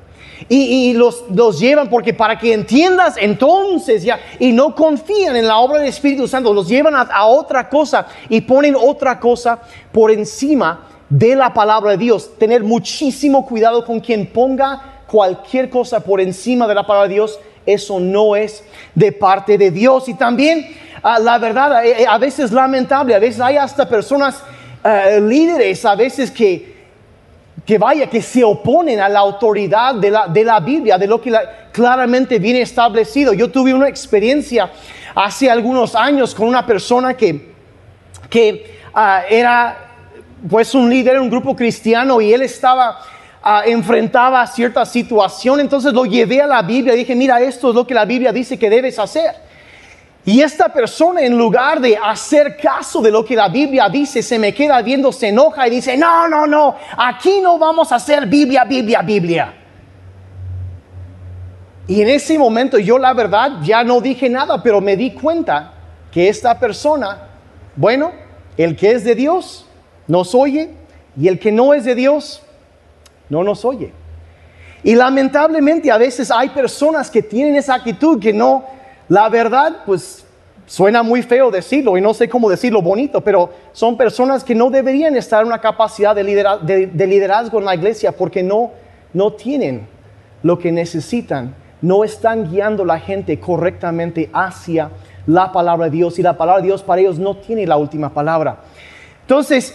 Y, 0.49 0.93
los, 0.95 1.25
los, 1.35 1.59
llevan 1.59 1.89
porque 1.91 2.15
para 2.15 2.39
que 2.39 2.53
entiendas 2.53 3.17
entonces 3.19 4.03
ya, 4.03 4.21
y 4.39 4.53
no 4.53 4.75
confían 4.75 5.37
en 5.37 5.47
la 5.47 5.59
obra 5.59 5.79
del 5.79 5.89
Espíritu 5.89 6.29
Santo, 6.29 6.53
los 6.53 6.69
llevan 6.69 6.95
a, 6.95 7.27
otra 7.27 7.69
cosa 7.69 8.07
y 8.29 8.41
ponen 8.41 8.77
otra 8.77 9.19
cosa 9.19 9.59
por 9.91 10.11
encima 10.11 10.87
de 11.09 11.35
la 11.35 11.53
palabra 11.53 11.93
de 11.93 11.99
Dios. 11.99 12.31
Tener 12.39 12.63
muchísimo 12.63 13.45
cuidado 13.47 13.85
con 13.85 14.01
quien 14.01 14.27
ponga 14.27 15.03
cualquier 15.07 15.71
cosa 15.71 16.01
por 16.01 16.21
encima 16.21 16.69
de 16.69 16.75
la 16.75 16.87
palabra 16.87 17.09
de 17.09 17.15
Dios 17.15 17.39
eso 17.69 18.01
no 18.01 18.35
es 18.35 18.65
de 18.95 19.13
parte 19.13 19.59
de 19.59 19.71
Dios. 19.71 20.09
Y 20.09 20.15
también 20.15 20.67
ah, 21.03 21.19
la 21.19 21.39
verdad, 21.39 21.85
eh, 21.85 22.03
eh, 22.03 22.07
a 22.09 22.17
veces 22.17 22.51
lamentable, 22.51 23.15
a 23.15 23.19
veces 23.19 23.41
hay 23.41 23.57
hasta 23.57 23.87
personas 23.87 24.43
eh, 24.83 25.21
líderes, 25.21 25.85
a 25.85 25.95
veces 25.95 26.31
que, 26.31 26.78
que 27.69 27.77
vaya, 27.77 28.09
que 28.09 28.23
se 28.23 28.43
oponen 28.43 28.99
a 28.99 29.11
la 29.11 29.19
autoridad 29.19 29.95
de 29.97 30.11
la, 30.11 30.27
de 30.27 30.43
la 30.43 30.59
Biblia, 30.59 30.97
de 30.97 31.07
lo 31.07 31.21
que 31.21 31.31
claramente 31.71 32.39
viene 32.39 32.63
establecido. 32.63 33.35
Yo 33.35 33.51
tuve 33.51 33.75
una 33.75 33.87
experiencia 33.87 34.71
hace 35.15 35.51
algunos 35.51 35.95
años 35.95 36.35
con 36.35 36.49
una 36.49 36.65
persona 36.65 37.13
que, 37.13 37.53
que 38.31 38.79
ah, 38.95 39.21
era 39.29 39.77
pues 40.49 40.75
un 40.75 40.89
líder 40.89 41.17
en 41.17 41.21
un 41.21 41.29
grupo 41.29 41.55
cristiano 41.55 42.23
y 42.23 42.33
él 42.33 42.41
estaba 42.41 43.01
enfrentaba 43.67 44.47
cierta 44.47 44.87
situación, 44.87 45.61
entonces 45.61 45.93
lo 45.93 46.07
llevé 46.07 46.41
a 46.41 46.47
la 46.47 46.63
Biblia 46.63 46.95
y 46.95 46.99
dije, 46.99 47.15
mira, 47.15 47.39
esto 47.43 47.69
es 47.69 47.75
lo 47.75 47.87
que 47.87 47.93
la 47.93 48.07
Biblia 48.07 48.33
dice 48.33 48.59
que 48.59 48.71
debes 48.71 48.99
hacer. 48.99 49.35
Y 50.29 50.43
esta 50.43 50.69
persona, 50.69 51.23
en 51.23 51.39
lugar 51.39 51.81
de 51.81 51.97
hacer 51.97 52.59
caso 52.59 53.01
de 53.01 53.11
lo 53.11 53.25
que 53.25 53.35
la 53.35 53.49
Biblia 53.49 53.89
dice, 53.89 54.23
se 54.23 54.39
me 54.39 54.53
queda 54.53 54.83
viendo, 54.83 55.11
se 55.11 55.29
enoja 55.29 55.67
y 55.67 55.71
dice, 55.71 55.97
no, 55.97 56.29
no, 56.29 56.47
no, 56.47 56.77
aquí 56.99 57.41
no 57.41 57.59
vamos 57.59 57.91
a 57.93 57.95
hacer 57.95 58.27
Biblia, 58.27 58.67
Biblia, 58.67 59.01
Biblia. 59.01 59.55
Y 61.87 62.03
en 62.03 62.11
ese 62.11 62.39
momento 62.39 62.79
yo 62.79 62.99
la 62.99 63.15
verdad 63.15 63.53
ya 63.63 63.83
no 63.83 64.03
dije 64.03 64.29
nada, 64.29 64.63
pero 64.63 64.83
me 64.83 64.99
di 64.99 65.13
cuenta 65.13 65.73
que 66.13 66.29
esta 66.29 66.59
persona, 66.59 67.31
bueno, 67.75 68.13
el 68.59 68.77
que 68.77 68.93
es 68.93 69.05
de 69.05 69.15
Dios 69.15 69.65
nos 70.07 70.35
oye 70.35 70.75
y 71.19 71.29
el 71.29 71.39
que 71.39 71.51
no 71.51 71.73
es 71.73 71.87
de 71.87 71.95
Dios 71.95 72.43
no 73.31 73.43
nos 73.43 73.65
oye. 73.65 73.95
Y 74.83 74.95
lamentablemente 74.95 75.91
a 75.91 75.97
veces 75.97 76.31
hay 76.31 76.51
personas 76.51 77.11
que 77.11 77.23
tienen 77.23 77.57
esa 77.57 77.77
actitud 77.77 78.21
que 78.21 78.35
no, 78.35 78.77
la 79.09 79.29
verdad, 79.29 79.79
pues 79.87 80.25
suena 80.67 81.03
muy 81.03 81.23
feo 81.23 81.51
decirlo 81.51 81.97
y 81.97 82.01
no 82.01 82.13
sé 82.13 82.29
cómo 82.29 82.51
decirlo 82.51 82.83
bonito, 82.83 83.23
pero 83.23 83.51
son 83.73 83.97
personas 83.97 84.45
que 84.45 84.55
no 84.55 84.69
deberían 84.69 85.17
estar 85.17 85.41
en 85.41 85.49
una 85.49 85.61
capacidad 85.61 86.15
de, 86.15 86.23
liderazgo 86.25 87.59
en 87.59 87.65
la 87.65 87.75
iglesia 87.75 88.13
porque 88.13 88.43
no, 88.43 88.73
no 89.15 89.33
tienen 89.33 89.89
lo 90.43 90.59
que 90.59 90.71
necesitan, 90.71 91.55
no 91.81 92.05
están 92.05 92.51
guiando 92.51 92.83
a 92.83 92.87
la 92.87 93.01
gente 93.01 93.41
correctamente 93.41 94.29
hacia 94.33 94.91
la 95.27 95.53
palabra 95.53 95.87
de 95.87 95.93
Dios 95.93 96.19
y 96.19 96.23
la 96.23 96.37
palabra 96.37 96.61
de 96.61 96.69
Dios 96.69 96.83
para 96.83 97.01
ellos 97.01 97.19
no 97.19 97.37
tiene 97.39 97.67
la 97.67 97.79
última 97.79 98.13
palabra. 98.13 98.59
Entonces, 99.23 99.75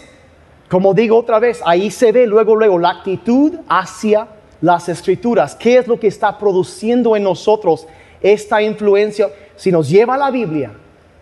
como 0.70 0.94
digo 0.94 1.18
otra 1.18 1.40
vez, 1.40 1.62
ahí 1.66 1.90
se 1.90 2.12
ve 2.12 2.28
luego, 2.28 2.56
luego 2.56 2.78
la 2.78 2.90
actitud 2.90 3.54
hacia 3.68 4.28
las 4.62 4.90
escrituras. 4.90 5.56
¿Qué 5.56 5.78
es 5.78 5.88
lo 5.88 6.00
que 6.00 6.08
está 6.08 6.38
produciendo 6.38 7.16
en 7.16 7.24
nosotros 7.24 7.88
esta 8.24 8.62
influencia? 8.62 9.30
Si 9.56 9.72
nos 9.72 9.88
lleva 9.88 10.16
a 10.16 10.18
la 10.18 10.32
Biblia, 10.32 10.72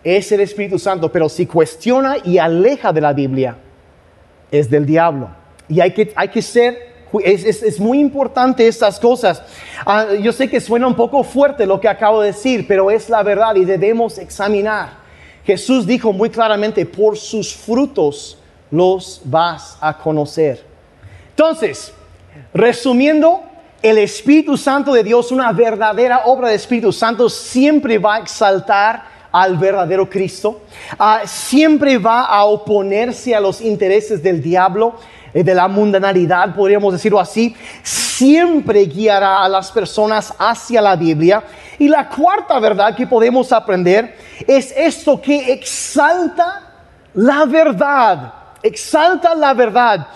es 0.02 0.32
el 0.32 0.40
Espíritu 0.40 0.78
Santo, 0.78 1.12
pero 1.12 1.28
si 1.28 1.46
cuestiona 1.46 2.16
y 2.24 2.38
aleja 2.38 2.92
de 2.92 3.00
la 3.00 3.12
Biblia, 3.12 3.56
es 4.50 4.70
del 4.70 4.86
diablo. 4.86 5.30
Y 5.68 5.80
hay 5.80 5.92
que, 5.92 6.12
hay 6.14 6.28
que 6.28 6.42
ser, 6.42 6.92
es, 7.24 7.80
muy 7.80 8.00
importante 8.00 8.66
estas 8.66 8.98
cosas. 8.98 9.42
Ah, 9.86 10.08
yo 10.20 10.32
sé 10.32 10.48
que 10.48 10.60
suena 10.60 10.86
un 10.86 10.94
poco 10.94 11.22
fuerte 11.24 11.66
lo 11.66 11.80
que 11.80 11.88
acabo 11.88 12.20
de 12.20 12.28
decir, 12.28 12.66
pero 12.66 12.90
es 12.90 13.08
la 13.08 13.22
verdad 13.22 13.54
y 13.56 13.64
debemos 13.64 14.18
examinar. 14.18 15.02
Jesús 15.44 15.86
dijo 15.86 16.12
muy 16.12 16.30
claramente, 16.30 16.86
por 16.86 17.16
sus 17.16 17.54
frutos 17.54 18.38
los 18.70 19.22
vas 19.24 19.76
a 19.80 19.96
conocer. 19.98 20.64
Entonces, 21.30 21.92
resumiendo, 22.54 23.42
el 23.82 23.98
Espíritu 23.98 24.56
Santo 24.56 24.92
de 24.92 25.02
Dios, 25.02 25.32
una 25.32 25.52
verdadera 25.52 26.22
obra 26.26 26.48
del 26.48 26.56
Espíritu 26.56 26.92
Santo, 26.92 27.28
siempre 27.28 27.98
va 27.98 28.14
a 28.14 28.18
exaltar 28.20 29.02
al 29.32 29.56
verdadero 29.56 30.08
Cristo, 30.08 30.62
ah, 30.98 31.22
siempre 31.24 31.98
va 31.98 32.26
a 32.26 32.44
oponerse 32.44 33.34
a 33.34 33.40
los 33.40 33.60
intereses 33.60 34.22
del 34.22 34.42
diablo, 34.42 34.94
eh, 35.34 35.42
de 35.42 35.54
la 35.54 35.66
mundanalidad, 35.68 36.54
podríamos 36.54 36.92
decirlo 36.92 37.18
así, 37.18 37.56
siempre 37.82 38.84
guiará 38.84 39.42
a 39.42 39.48
las 39.48 39.72
personas 39.72 40.32
hacia 40.38 40.80
la 40.80 40.94
Biblia. 40.94 41.42
Y 41.78 41.88
la 41.88 42.08
cuarta 42.08 42.60
verdad 42.60 42.94
que 42.94 43.06
podemos 43.06 43.50
aprender 43.52 44.16
es 44.46 44.72
esto 44.76 45.20
que 45.20 45.52
exalta 45.52 46.72
la 47.14 47.46
verdad 47.46 48.41
exalta 48.62 49.34
la 49.34 49.54
verdad. 49.54 50.06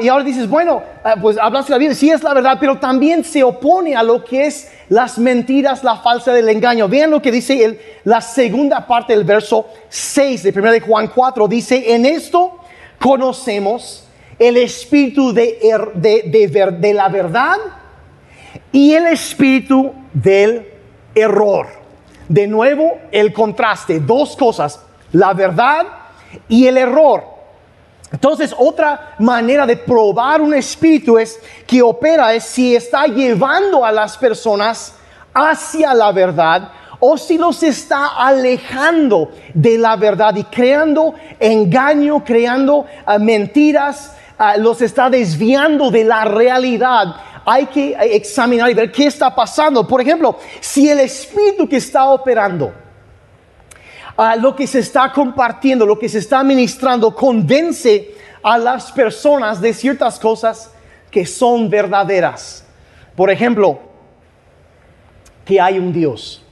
y 0.00 0.08
ahora 0.08 0.24
dices, 0.24 0.48
bueno, 0.48 0.82
ah, 1.04 1.14
pues 1.20 1.36
hablas 1.38 1.66
de 1.66 1.72
la 1.72 1.78
Biblia, 1.78 1.94
sí 1.94 2.10
es 2.10 2.22
la 2.22 2.34
verdad, 2.34 2.56
pero 2.60 2.78
también 2.78 3.24
se 3.24 3.42
opone 3.42 3.94
a 3.96 4.02
lo 4.02 4.24
que 4.24 4.46
es 4.46 4.70
las 4.88 5.18
mentiras, 5.18 5.84
la 5.84 5.96
falsa 5.96 6.32
del 6.32 6.48
engaño. 6.48 6.88
Vean 6.88 7.10
lo 7.10 7.22
que 7.22 7.30
dice 7.30 8.00
la 8.04 8.20
segunda 8.20 8.86
parte 8.86 9.14
del 9.14 9.24
verso 9.24 9.66
6 9.88 10.42
de 10.42 10.52
1 10.56 10.72
de 10.72 10.80
Juan 10.80 11.10
4. 11.14 11.48
Dice, 11.48 11.94
en 11.94 12.06
esto 12.06 12.58
conocemos 12.98 14.04
el 14.38 14.56
espíritu 14.56 15.32
de, 15.32 15.58
er, 15.62 15.92
de, 15.94 16.76
de 16.78 16.94
la 16.94 17.08
verdad 17.08 17.56
y 18.72 18.94
el 18.94 19.06
espíritu 19.06 19.92
del 20.12 20.66
error. 21.14 21.66
De 22.28 22.46
nuevo, 22.46 22.98
el 23.10 23.32
contraste, 23.32 24.00
dos 24.00 24.36
cosas, 24.36 24.80
la 25.12 25.32
verdad 25.32 25.86
y 26.48 26.66
el 26.66 26.76
error. 26.76 27.37
Entonces, 28.12 28.54
otra 28.56 29.14
manera 29.18 29.66
de 29.66 29.76
probar 29.76 30.40
un 30.40 30.54
espíritu 30.54 31.18
es 31.18 31.38
que 31.66 31.82
opera 31.82 32.32
es 32.32 32.44
si 32.44 32.74
está 32.74 33.06
llevando 33.06 33.84
a 33.84 33.92
las 33.92 34.16
personas 34.16 34.94
hacia 35.34 35.92
la 35.92 36.10
verdad 36.12 36.70
o 37.00 37.16
si 37.16 37.38
los 37.38 37.62
está 37.62 38.08
alejando 38.16 39.30
de 39.54 39.78
la 39.78 39.96
verdad 39.96 40.34
y 40.36 40.44
creando 40.44 41.14
engaño, 41.38 42.24
creando 42.24 42.86
ah, 43.06 43.18
mentiras, 43.18 44.16
ah, 44.38 44.56
los 44.56 44.80
está 44.82 45.10
desviando 45.10 45.90
de 45.90 46.04
la 46.04 46.24
realidad. 46.24 47.14
Hay 47.44 47.66
que 47.66 47.96
examinar 48.00 48.70
y 48.70 48.74
ver 48.74 48.90
qué 48.90 49.06
está 49.06 49.34
pasando. 49.34 49.86
Por 49.86 50.00
ejemplo, 50.00 50.38
si 50.60 50.88
el 50.88 51.00
espíritu 51.00 51.68
que 51.68 51.76
está 51.76 52.08
operando, 52.10 52.72
ah, 54.18 54.36
lo 54.36 54.54
que 54.54 54.66
se 54.66 54.80
está 54.80 55.10
compartiendo, 55.12 55.86
lo 55.86 55.98
que 55.98 56.08
se 56.08 56.18
está 56.18 56.44
ministrando, 56.44 57.14
convence 57.14 58.14
a 58.42 58.58
las 58.58 58.92
personas 58.92 59.60
de 59.60 59.72
ciertas 59.72 60.18
cosas 60.18 60.70
que 61.10 61.24
son 61.24 61.70
verdaderas. 61.70 62.64
Por 63.16 63.30
ejemplo, 63.30 63.80
que 65.46 65.58
hay 65.58 65.78
un 65.78 65.92
Dios 65.92 66.42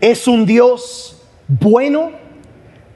es 0.00 0.28
un 0.28 0.44
Dios 0.44 1.22
bueno, 1.48 2.12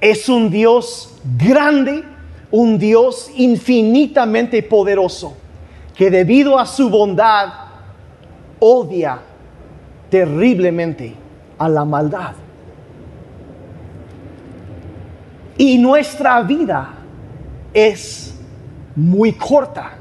es 0.01 0.29
un 0.29 0.51
Dios 0.51 1.14
grande, 1.38 2.05
un 2.51 2.79
Dios 2.79 3.31
infinitamente 3.37 4.62
poderoso, 4.62 5.37
que 5.94 6.11
debido 6.11 6.59
a 6.59 6.66
su 6.66 6.90
bondad 6.90 7.49
odia 8.59 9.20
terriblemente 10.11 11.14
a 11.61 11.68
la 11.68 11.85
maldad. 11.85 12.33
Y 15.59 15.77
nuestra 15.77 16.40
vida 16.40 16.94
es 17.73 18.35
muy 18.96 19.33
corta 19.35 19.92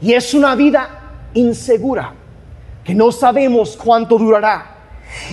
y 0.00 0.12
es 0.12 0.34
una 0.34 0.54
vida 0.54 0.88
insegura, 1.32 2.12
que 2.84 2.94
no 2.94 3.10
sabemos 3.10 3.78
cuánto 3.82 4.18
durará 4.18 4.76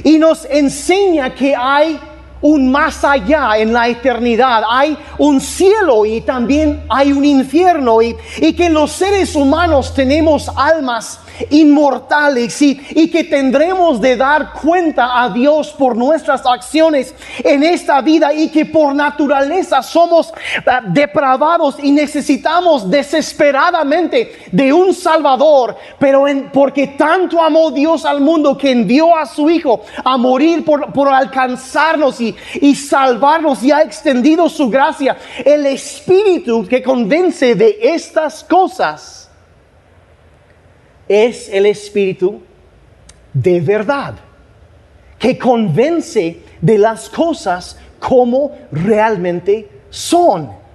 y 0.05 0.17
nos 0.17 0.45
enseña 0.45 1.35
que 1.35 1.53
hay 1.53 1.99
un 2.45 2.69
más 2.71 3.03
allá 3.03 3.57
en 3.57 3.73
la 3.73 3.87
eternidad. 3.87 4.61
Hay 4.69 4.95
un 5.17 5.41
cielo 5.41 6.05
y 6.05 6.21
también 6.21 6.83
hay 6.89 7.11
un 7.11 7.25
infierno 7.25 8.03
y, 8.03 8.15
y 8.37 8.53
que 8.53 8.69
los 8.69 8.91
seres 8.91 9.35
humanos 9.35 9.95
tenemos 9.95 10.51
almas 10.55 11.19
inmortales 11.49 12.61
y, 12.61 12.79
y, 12.91 13.09
que 13.09 13.23
tendremos 13.25 13.99
de 13.99 14.15
dar 14.15 14.53
cuenta 14.53 15.21
a 15.21 15.29
Dios 15.29 15.73
por 15.77 15.95
nuestras 15.95 16.45
acciones 16.45 17.13
en 17.43 17.63
esta 17.63 18.01
vida 18.01 18.33
y 18.33 18.49
que 18.49 18.65
por 18.65 18.95
naturaleza 18.95 19.81
somos 19.81 20.29
uh, 20.29 20.91
depravados 20.91 21.75
y 21.81 21.91
necesitamos 21.91 22.89
desesperadamente 22.89 24.45
de 24.51 24.71
un 24.71 24.93
Salvador, 24.93 25.75
pero 25.99 26.27
en, 26.27 26.49
porque 26.51 26.87
tanto 26.87 27.41
amó 27.41 27.71
Dios 27.71 28.05
al 28.05 28.21
mundo 28.21 28.57
que 28.57 28.71
envió 28.71 29.15
a 29.15 29.25
su 29.25 29.49
Hijo 29.49 29.81
a 30.03 30.17
morir 30.17 30.63
por, 30.63 30.91
por 30.93 31.09
alcanzarnos 31.09 32.21
y, 32.21 32.34
y 32.55 32.75
salvarnos 32.75 33.63
y 33.63 33.71
ha 33.71 33.81
extendido 33.81 34.49
su 34.49 34.69
gracia. 34.69 35.17
El 35.43 35.65
Espíritu 35.65 36.65
que 36.67 36.81
convence 36.81 37.55
de 37.55 37.77
estas 37.81 38.43
cosas 38.43 39.29
es 41.07 41.49
el 41.49 41.65
Espíritu 41.65 42.41
de 43.33 43.59
verdad, 43.59 44.15
que 45.19 45.37
convence 45.37 46.39
de 46.61 46.77
las 46.77 47.09
cosas 47.09 47.77
como 47.99 48.51
realmente 48.71 49.69
son. 49.89 50.65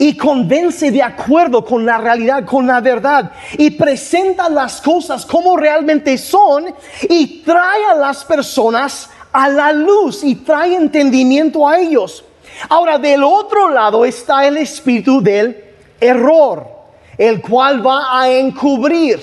Y 0.00 0.16
convence 0.16 0.92
de 0.92 1.02
acuerdo 1.02 1.64
con 1.64 1.84
la 1.84 1.98
realidad, 1.98 2.44
con 2.44 2.68
la 2.68 2.80
verdad. 2.80 3.32
Y 3.58 3.70
presenta 3.72 4.48
las 4.48 4.80
cosas 4.80 5.26
como 5.26 5.56
realmente 5.56 6.16
son 6.16 6.66
y 7.08 7.42
trae 7.42 7.84
a 7.90 7.96
las 7.96 8.24
personas 8.24 9.10
a 9.38 9.48
la 9.48 9.72
luz 9.72 10.24
y 10.24 10.34
trae 10.36 10.74
entendimiento 10.74 11.68
a 11.68 11.78
ellos. 11.78 12.24
Ahora, 12.68 12.98
del 12.98 13.22
otro 13.22 13.68
lado 13.68 14.04
está 14.04 14.46
el 14.46 14.56
espíritu 14.56 15.20
del 15.20 15.56
error 16.00 16.78
el 17.18 17.40
cual 17.40 17.84
va 17.84 18.20
a 18.20 18.30
encubrir 18.30 19.20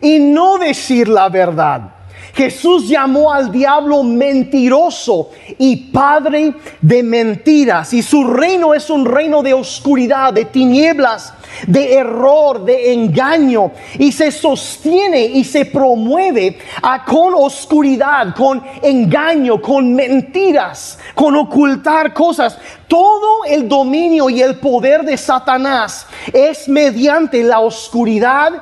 y 0.00 0.18
no 0.18 0.58
decir 0.58 1.08
la 1.08 1.28
verdad. 1.30 1.94
Jesús 2.34 2.88
llamó 2.88 3.32
al 3.32 3.50
diablo 3.50 4.04
mentiroso 4.04 5.30
y 5.58 5.76
padre 5.90 6.54
de 6.80 7.02
mentiras. 7.02 7.92
Y 7.92 8.02
su 8.02 8.24
reino 8.24 8.72
es 8.72 8.88
un 8.88 9.04
reino 9.04 9.42
de 9.42 9.52
oscuridad, 9.52 10.32
de 10.32 10.44
tinieblas, 10.44 11.34
de 11.66 11.94
error, 11.94 12.64
de 12.64 12.92
engaño. 12.92 13.72
Y 13.98 14.12
se 14.12 14.30
sostiene 14.30 15.24
y 15.24 15.44
se 15.44 15.66
promueve 15.66 16.58
a, 16.82 17.04
con 17.04 17.34
oscuridad, 17.34 18.34
con 18.34 18.62
engaño, 18.82 19.60
con 19.60 19.94
mentiras, 19.94 20.98
con 21.14 21.36
ocultar 21.36 22.12
cosas. 22.12 22.58
Todo 22.88 23.44
el 23.46 23.68
dominio 23.68 24.30
y 24.30 24.42
el 24.42 24.58
poder 24.58 25.04
de 25.04 25.16
Satanás 25.16 26.06
es 26.32 26.68
mediante 26.68 27.42
la 27.42 27.60
oscuridad 27.60 28.52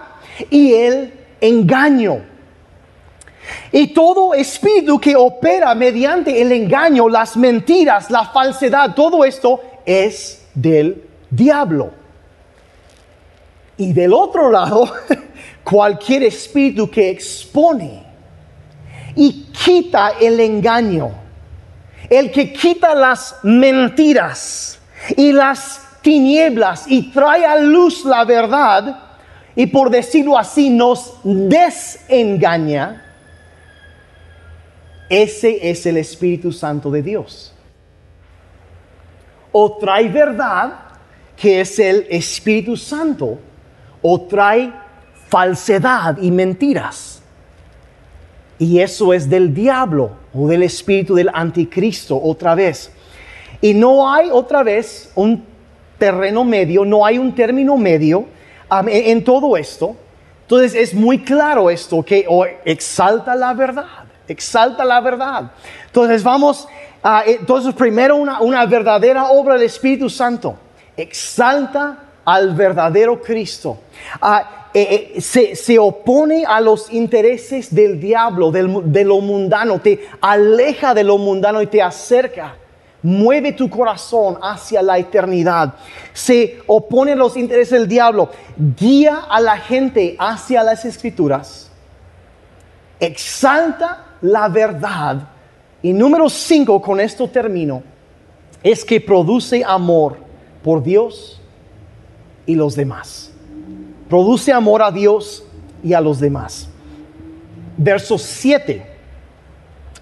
y 0.51 0.75
el 0.75 1.13
engaño. 1.41 2.23
Y 3.73 3.89
todo 3.89 4.35
espíritu 4.35 4.99
que 4.99 5.17
opera 5.17 5.75
mediante 5.75 6.41
el 6.41 6.53
engaño, 6.53 7.09
las 7.09 7.37
mentiras, 7.37 8.11
la 8.11 8.27
falsedad, 8.27 8.95
todo 8.95 9.25
esto 9.25 9.61
es 9.85 10.47
del 10.55 11.05
diablo. 11.31 11.93
Y 13.79 13.93
del 13.93 14.13
otro 14.13 14.51
lado, 14.51 14.93
cualquier 15.65 16.25
espíritu 16.25 16.91
que 16.91 17.11
expone 17.11 18.03
y 19.15 19.45
quita 19.53 20.13
el 20.21 20.39
engaño, 20.41 21.11
el 22.11 22.31
que 22.31 22.53
quita 22.53 22.95
las 22.95 23.37
mentiras 23.43 24.79
y 25.17 25.33
las 25.33 25.81
tinieblas 26.03 26.85
y 26.89 27.11
trae 27.11 27.45
a 27.47 27.59
luz 27.59 28.05
la 28.05 28.25
verdad, 28.25 29.03
y 29.55 29.67
por 29.67 29.91
decirlo 29.91 30.39
así 30.39 30.71
nos 30.71 31.15
desengaña, 31.25 33.05
ese 35.09 35.71
es 35.71 35.87
el 35.87 35.97
Espíritu 35.97 36.53
Santo 36.53 36.91
de 36.91 37.03
Dios. 37.03 37.53
O 39.51 39.79
trae 39.79 40.09
verdad, 40.09 40.75
que 41.37 41.61
es 41.61 41.79
el 41.79 42.07
Espíritu 42.11 42.77
Santo, 42.77 43.39
o 44.03 44.21
trae 44.23 44.73
falsedad 45.29 46.19
y 46.21 46.31
mentiras. 46.31 47.23
Y 48.59 48.81
eso 48.81 49.13
es 49.13 49.29
del 49.31 49.55
diablo 49.55 50.11
o 50.35 50.49
del 50.49 50.65
espíritu 50.65 51.15
del 51.15 51.31
anticristo 51.33 52.21
otra 52.21 52.55
vez. 52.55 52.91
Y 53.61 53.75
no 53.75 54.13
hay 54.13 54.31
otra 54.31 54.63
vez 54.63 55.13
un 55.15 55.45
terreno 55.99 56.45
medio, 56.45 56.85
no 56.85 57.05
hay 57.05 57.19
un 57.19 57.35
término 57.35 57.77
medio 57.77 58.27
en, 58.87 59.23
todo 59.23 59.57
esto. 59.57 59.97
Entonces 60.43 60.75
es 60.75 60.95
muy 60.95 61.19
claro 61.21 61.71
esto 61.71 62.03
que 62.03 62.27
exalta 62.65 63.35
la 63.35 63.55
verdad, 63.55 64.05
exalta 64.27 64.85
la 64.85 65.01
verdad. 65.01 65.53
Entonces 65.87 66.23
vamos, 66.23 66.67
a, 67.03 67.23
entonces 67.27 67.75
primero 67.75 68.17
una, 68.17 68.41
una 68.41 68.65
verdadera 68.67 69.29
obra 69.29 69.55
del 69.55 69.65
Espíritu 69.65 70.09
Santo, 70.09 70.57
exalta 70.97 72.08
al 72.29 72.55
verdadero 72.55 73.23
Cristo. 73.23 73.79
Eh, 74.75 75.15
eh, 75.17 75.21
se, 75.23 75.57
se, 75.57 75.79
opone 75.79 76.45
a 76.45 76.61
los 76.61 76.93
intereses 76.93 77.75
del 77.75 77.99
diablo, 77.99 78.51
del, 78.51 78.93
de 78.93 79.03
lo 79.03 79.23
mundano, 79.23 79.81
te 79.81 80.07
aleja 80.21 80.93
de 80.93 81.05
lo 81.05 81.17
mundano 81.17 81.63
y 81.63 81.67
te 81.67 81.81
acerca 81.81 82.55
mueve 83.03 83.53
tu 83.53 83.71
corazón 83.71 84.39
hacia 84.43 84.83
la 84.83 84.99
eternidad, 84.99 85.73
se 86.13 86.59
opone 86.67 87.13
a 87.13 87.17
los 87.17 87.37
intereses 87.37 87.79
del 87.79 87.89
diablo, 87.89 88.29
guía 88.77 89.21
a 89.31 89.41
la 89.41 89.57
gente 89.57 90.15
hacia 90.19 90.63
las 90.63 90.85
escrituras, 90.85 91.71
exalta 93.01 94.05
la 94.21 94.49
verdad. 94.49 95.29
Y 95.81 95.93
número 95.93 96.29
cinco, 96.29 96.83
con 96.83 97.01
esto 97.01 97.29
termino, 97.29 97.83
es 98.63 98.85
que 98.85 99.01
produce 99.01 99.65
amor 99.65 100.19
por 100.63 100.83
Dios 100.83 101.38
y 102.49 102.55
los 102.55 102.75
demás. 102.75 103.31
Produce 104.09 104.53
amor 104.53 104.83
a 104.83 104.91
Dios 104.91 105.45
y 105.85 105.93
a 105.93 106.01
los 106.01 106.19
demás. 106.19 106.67
Verso 107.77 108.17
7. 108.17 108.85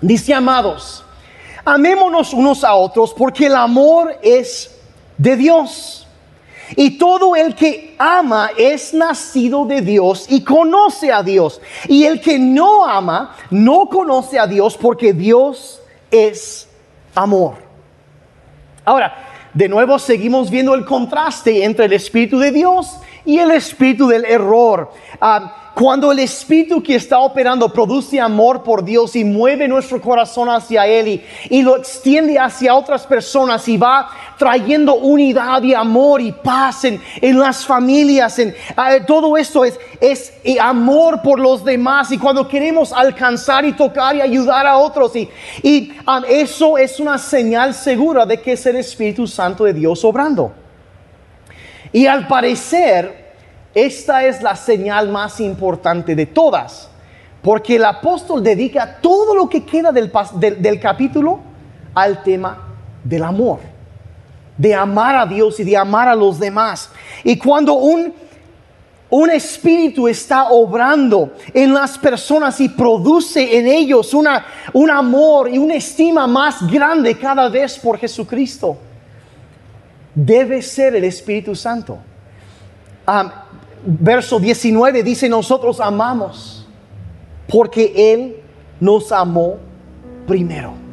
Dice, 0.01 0.33
amados, 0.33 1.05
amémonos 1.65 2.33
unos 2.33 2.63
a 2.63 2.75
otros 2.75 3.13
porque 3.13 3.47
el 3.47 3.57
amor 3.57 4.17
es 4.23 4.75
de 5.19 5.37
Dios. 5.37 6.07
Y 6.77 6.99
todo 6.99 7.35
el 7.35 7.57
que 7.57 7.97
ama 7.99 8.51
es 8.57 8.95
nacido 8.95 9.67
de 9.67 9.81
Dios 9.81 10.27
y 10.29 10.45
conoce 10.45 11.13
a 11.13 11.25
Dios. 11.25 11.61
Y 11.89 12.05
el 12.05 12.21
que 12.21 12.39
no 12.39 12.87
ama 12.89 13.37
no 13.51 13.89
conoce 13.89 14.39
a 14.39 14.47
Dios 14.47 14.77
porque 14.77 15.13
Dios 15.13 15.83
es 16.13 16.69
amor. 17.13 17.55
Ahora, 18.85 19.26
de 19.57 19.71
nuevo 19.71 19.99
seguimos 19.99 20.51
viendo 20.51 20.75
el 20.75 20.85
contraste 20.85 21.65
entre 21.65 21.87
el 21.87 21.95
Espíritu 21.95 22.39
de 22.39 22.53
Dios 22.53 22.99
y 23.25 23.39
el 23.39 23.53
Espíritu 23.53 24.07
del 24.07 24.27
error. 24.27 24.93
Ah, 25.19 25.66
cuando 25.77 26.11
el 26.11 26.21
Espíritu 26.21 26.83
que 26.83 26.95
está 26.95 27.19
operando 27.19 27.71
produce 27.71 28.19
amor 28.19 28.63
por 28.63 28.83
Dios 28.83 29.15
y 29.15 29.25
mueve 29.25 29.69
nuestro 29.69 30.01
corazón 30.01 30.49
hacia 30.49 30.87
Él 30.87 31.23
y, 31.51 31.61
lo 31.61 31.77
extiende 31.77 32.39
hacia 32.39 32.75
otras 32.75 33.07
personas 33.07 33.69
y 33.69 33.77
va 33.77 34.09
trayendo 34.39 34.95
unidad 34.95 35.63
y 35.63 35.75
amor 35.75 36.23
y 36.23 36.33
paz 36.33 36.85
en, 36.85 37.39
las 37.39 37.67
familias, 37.67 38.39
en, 38.39 38.55
ah, 38.75 38.97
todo 39.07 39.37
esto 39.37 39.67
es, 39.67 39.79
es 40.01 40.33
amor 40.59 41.21
por 41.21 41.39
los 41.39 41.63
demás 41.63 42.11
y 42.11 42.17
cuando 42.17 42.49
queremos 42.49 42.91
alcanzar 42.91 43.67
y 43.67 43.75
tocar 43.75 44.17
y 44.17 44.23
ayudar 44.23 44.67
a 44.67 44.79
otros 44.79 45.15
y, 45.15 45.29
y 45.63 45.93
ah, 46.07 46.23
eso 46.27 46.79
es 46.79 46.99
una 47.01 47.19
señal 47.19 47.75
segura 47.75 48.25
de 48.25 48.41
que 48.41 48.53
es 48.53 48.65
el 48.65 48.77
Espíritu 48.77 49.27
Santo 49.27 49.65
de 49.65 49.75
Dios 49.75 50.03
obrando. 50.07 50.55
Y 51.93 52.07
al 52.07 52.27
parecer, 52.27 53.26
esta 53.77 54.25
es 54.25 54.41
la 54.41 54.57
señal 54.57 55.11
más 55.11 55.39
importante 55.39 56.15
de 56.15 56.25
todas, 56.25 56.89
porque 57.43 57.77
el 57.77 57.85
apóstol 57.85 58.43
dedica 58.43 58.97
todo 59.03 59.35
lo 59.35 59.51
que 59.51 59.67
queda 59.67 59.93
del, 59.93 60.81
capítulo 60.81 61.41
al 61.93 62.23
tema 62.23 62.57
del 63.05 63.23
amor, 63.23 63.59
de 64.57 64.75
amar 64.75 65.17
a 65.17 65.27
Dios 65.27 65.61
y 65.61 65.65
de 65.65 65.77
amar 65.77 66.09
a 66.09 66.15
los 66.15 66.41
demás. 66.41 66.91
Y 67.23 67.37
cuando 67.37 67.75
un, 67.75 68.15
un 69.11 69.31
espíritu 69.31 70.09
está 70.09 70.49
obrando 70.49 71.35
en 71.53 71.75
las 71.75 71.99
personas 71.99 72.59
y 72.63 72.71
produce 72.71 73.59
en 73.59 73.67
ellos 73.67 74.15
una, 74.15 74.47
un 74.73 74.91
amor 74.91 75.51
y 75.51 75.59
una 75.59 75.75
estima 75.75 76.27
más 76.27 76.67
grande 76.67 77.19
cada 77.19 77.51
vez 77.51 77.79
por 77.79 77.99
Jesucristo, 77.99 78.79
debe 80.15 80.63
ser 80.63 80.97
el 80.97 81.05
Espíritu 81.05 81.55
Santo 81.55 81.99
verso 83.87 84.41
19 84.41 85.03
dice, 85.03 85.29
nosotros 85.29 85.81
amamos 85.81 86.67
porque 87.49 88.13
Él 88.13 88.37
nos 88.81 89.13
amó 89.13 89.57
primero. 90.27 90.87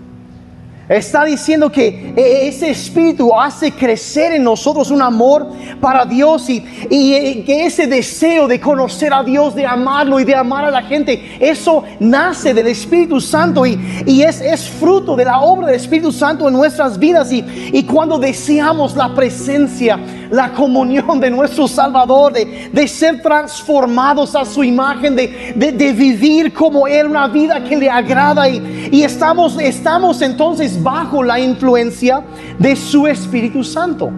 Está 0.90 1.24
diciendo 1.24 1.72
que 1.72 2.14
e, 2.16 2.48
ese 2.50 2.70
espíritu 2.70 3.34
hace 3.34 3.72
crecer 3.72 4.34
en 4.34 4.44
nosotros 4.44 4.92
un 4.92 5.02
amor 5.02 5.48
para 5.80 6.04
Dios 6.06 6.50
y, 6.50 6.64
y, 6.90 7.42
que 7.44 7.66
ese 7.66 7.88
deseo 7.88 8.50
de 8.50 8.60
conocer 8.60 9.14
a 9.14 9.24
Dios, 9.24 9.56
de 9.56 9.66
amarlo 9.66 10.20
y 10.20 10.26
de 10.26 10.36
amar 10.36 10.66
a 10.66 10.72
la 10.72 10.82
gente, 10.82 11.38
eso 11.40 11.84
nace 12.02 12.54
del 12.54 12.68
Espíritu 12.68 13.22
Santo 13.22 13.66
y, 13.66 14.22
es, 14.24 14.70
fruto 14.70 15.16
de 15.16 15.24
la 15.24 15.40
obra 15.40 15.68
del 15.68 15.78
Espíritu 15.78 16.12
Santo 16.12 16.50
en 16.50 16.54
nuestras 16.54 17.00
vidas. 17.00 17.32
Y, 17.32 17.46
y 17.72 17.84
cuando 17.84 18.20
deseamos 18.20 18.96
la 18.98 19.16
presencia, 19.16 19.98
la 20.30 20.52
comunión 20.54 21.20
de 21.20 21.30
nuestro 21.30 21.68
Salvador, 21.68 22.34
de, 22.34 22.88
ser 22.88 23.22
transformados 23.22 24.36
a 24.36 24.46
su 24.46 24.64
imagen, 24.64 25.16
de, 25.16 25.54
de, 25.56 25.72
de, 25.72 25.94
vivir 25.94 26.54
como 26.54 26.88
Él, 26.88 27.08
una 27.08 27.28
vida 27.28 27.64
que 27.64 27.78
le 27.78 27.90
agrada 27.90 28.50
y, 28.50 28.90
y 28.92 29.04
estamos, 29.04 29.58
estamos 29.60 30.22
entonces 30.22 30.82
bajo 30.82 31.24
la 31.24 31.40
influencia 31.40 32.24
de 32.60 32.76
su 32.76 33.08
Espíritu 33.08 33.64
Santo. 33.64 34.12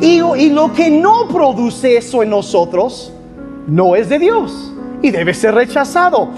Y, 0.00 0.20
y 0.20 0.50
lo 0.50 0.72
que 0.72 0.90
no 0.90 1.28
produce 1.28 1.96
eso 1.96 2.22
en 2.22 2.30
nosotros 2.30 3.12
no 3.66 3.96
es 3.96 4.08
de 4.08 4.18
Dios 4.18 4.73
y 5.04 5.10
debe 5.10 5.34
ser 5.34 5.54
rechazado. 5.54 6.30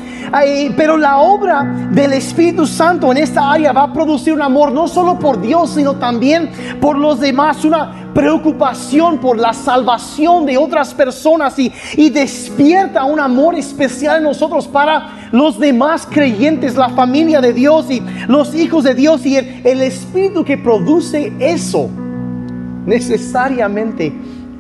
pero 0.77 0.97
la 0.97 1.19
obra 1.19 1.62
del 1.93 2.12
Espíritu 2.14 2.67
Santo 2.67 3.12
en 3.12 3.19
esta 3.19 3.53
área 3.53 3.73
va 3.73 3.85
a 3.85 3.93
producir 3.93 4.33
un 4.33 4.43
amor 4.43 4.73
no 4.73 4.89
solo 4.89 5.19
por 5.21 5.41
Dios, 5.41 5.71
sino 5.71 5.95
también 5.95 6.51
por 6.81 6.99
los 6.99 7.21
demás, 7.21 7.64
una 7.64 8.11
preocupación 8.12 9.19
por 9.19 9.39
la 9.39 9.53
salvación 9.53 10.47
de 10.47 10.57
otras 10.57 10.93
personas 10.93 11.57
y, 11.59 11.71
despierta 12.11 13.05
un 13.05 13.21
amor 13.21 13.55
especial 13.55 14.19
en 14.19 14.25
nosotros 14.25 14.67
para 14.67 15.29
los 15.31 15.61
demás 15.61 16.09
creyentes, 16.11 16.75
la 16.77 16.89
familia 16.89 17.41
de 17.41 17.53
Dios 17.53 17.89
y 17.91 18.03
los 18.27 18.53
hijos 18.55 18.83
de 18.83 18.95
Dios 18.95 19.25
y 19.27 19.37
el 19.37 19.83
Espíritu 19.83 20.45
que 20.45 20.59
produce 20.59 21.33
eso 21.39 21.89
necesariamente 22.85 24.12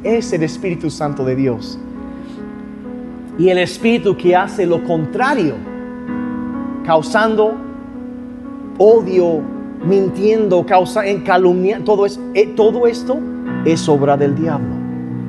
es 0.04 0.32
el 0.32 0.44
Espíritu 0.44 0.90
Santo 0.90 1.24
de 1.24 1.34
Dios 1.34 1.78
y 3.38 3.48
el 3.48 3.58
espíritu 3.58 4.16
que 4.16 4.34
hace 4.34 4.64
lo 4.66 4.82
contrario, 4.84 5.54
causando 6.84 7.54
odio, 8.78 9.42
mintiendo, 9.84 10.64
causa, 10.64 11.06
en 11.06 11.22
calumnia, 11.22 11.80
todo, 11.84 12.06
eh, 12.06 12.52
todo 12.56 12.86
esto 12.86 13.18
es 13.64 13.88
obra 13.88 14.16
del 14.16 14.34
diablo. 14.34 14.74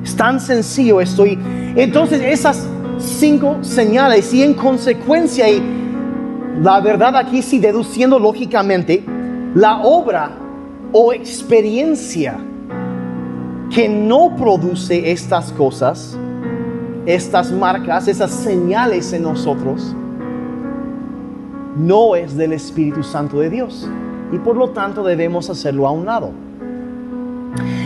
Es 0.02 0.14
tan 0.16 0.40
sencillo 0.40 1.00
esto. 1.00 1.24
Entonces 1.26 2.22
esas 2.22 2.66
cinco 2.98 3.58
señales 3.62 4.32
y 4.32 4.42
en 4.42 4.54
consecuencia, 4.54 5.48
y 5.48 5.62
la 6.62 6.80
verdad 6.80 7.16
aquí 7.16 7.42
sí 7.42 7.58
deduciendo 7.58 8.18
lógicamente, 8.18 9.04
la 9.54 9.80
obra 9.82 10.30
o 10.92 11.12
experiencia 11.12 12.38
que 13.70 13.88
no 13.88 14.34
produce 14.36 15.10
estas 15.10 15.52
cosas, 15.52 16.16
estas 17.08 17.50
marcas, 17.50 18.06
esas 18.06 18.30
señales 18.30 19.14
en 19.14 19.22
nosotros, 19.22 19.96
no 21.74 22.14
es 22.14 22.36
del 22.36 22.52
Espíritu 22.52 23.02
Santo 23.02 23.40
de 23.40 23.48
Dios. 23.48 23.88
Y 24.30 24.36
por 24.36 24.56
lo 24.56 24.70
tanto 24.70 25.02
debemos 25.02 25.48
hacerlo 25.48 25.88
a 25.88 25.90
un 25.90 26.04
lado. 26.04 26.30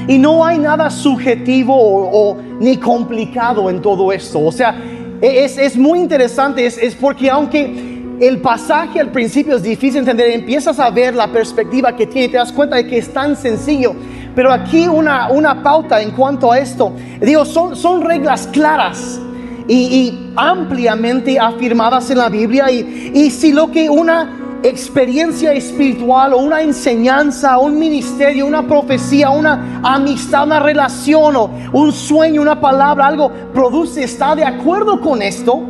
Y 0.08 0.18
no 0.18 0.44
hay 0.44 0.58
nada 0.58 0.90
subjetivo 0.90 1.72
o, 1.72 2.36
ni 2.58 2.76
complicado 2.78 3.70
en 3.70 3.80
todo 3.80 4.10
esto. 4.10 4.40
O 4.40 4.50
sea, 4.50 4.74
es, 5.20 5.56
es 5.56 5.76
muy 5.76 6.00
interesante, 6.00 6.66
es, 6.66 6.76
es 6.76 6.96
porque 6.96 7.30
aunque 7.30 7.92
el 8.20 8.40
pasaje 8.40 8.98
al 8.98 9.12
principio 9.12 9.54
es 9.54 9.62
difícil 9.62 10.04
de 10.04 10.10
entender, 10.10 10.30
empiezas 10.30 10.80
a 10.80 10.90
ver 10.90 11.14
la 11.14 11.28
perspectiva 11.28 11.94
que 11.94 12.08
tiene, 12.08 12.28
te 12.28 12.38
das 12.38 12.50
cuenta 12.50 12.74
de 12.74 12.88
que 12.88 12.98
es 12.98 13.12
tan 13.12 13.36
sencillo. 13.36 13.94
Pero 14.34 14.52
aquí 14.52 14.86
una, 14.88 15.28
una 15.30 15.62
pauta 15.62 16.00
en 16.00 16.12
cuanto 16.12 16.52
a 16.52 16.58
esto. 16.58 16.92
Digo, 17.20 17.44
son, 17.44 17.76
son 17.76 18.02
reglas 18.02 18.46
claras 18.46 19.20
y, 19.68 20.30
ampliamente 20.34 21.38
afirmadas 21.38 22.10
en 22.10 22.18
la 22.18 22.28
Biblia. 22.28 22.70
Y, 22.70 23.12
y 23.14 23.30
si 23.30 23.52
lo 23.52 23.70
que 23.70 23.90
una 23.90 24.38
experiencia 24.62 25.52
espiritual 25.52 26.32
o 26.32 26.38
una 26.38 26.62
enseñanza, 26.62 27.58
un 27.58 27.78
ministerio, 27.78 28.46
una 28.46 28.66
profecía, 28.66 29.30
una 29.30 29.80
amistad, 29.82 30.46
una 30.46 30.60
relación 30.60 31.36
o 31.36 31.50
un 31.72 31.92
sueño, 31.92 32.40
una 32.40 32.60
palabra, 32.60 33.06
algo 33.06 33.30
produce, 33.52 34.04
está 34.04 34.34
de 34.34 34.44
acuerdo 34.44 35.00
con 35.00 35.20
esto, 35.20 35.62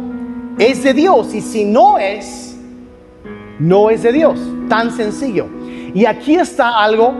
es 0.58 0.84
de 0.84 0.94
Dios. 0.94 1.34
Y 1.34 1.40
si 1.40 1.64
no 1.64 1.98
es, 1.98 2.56
no 3.58 3.90
es 3.90 4.02
de 4.02 4.12
Dios. 4.12 4.38
Tan 4.68 4.90
sencillo. 4.90 5.46
Y 5.94 6.04
aquí 6.06 6.36
está 6.36 6.78
algo 6.82 7.12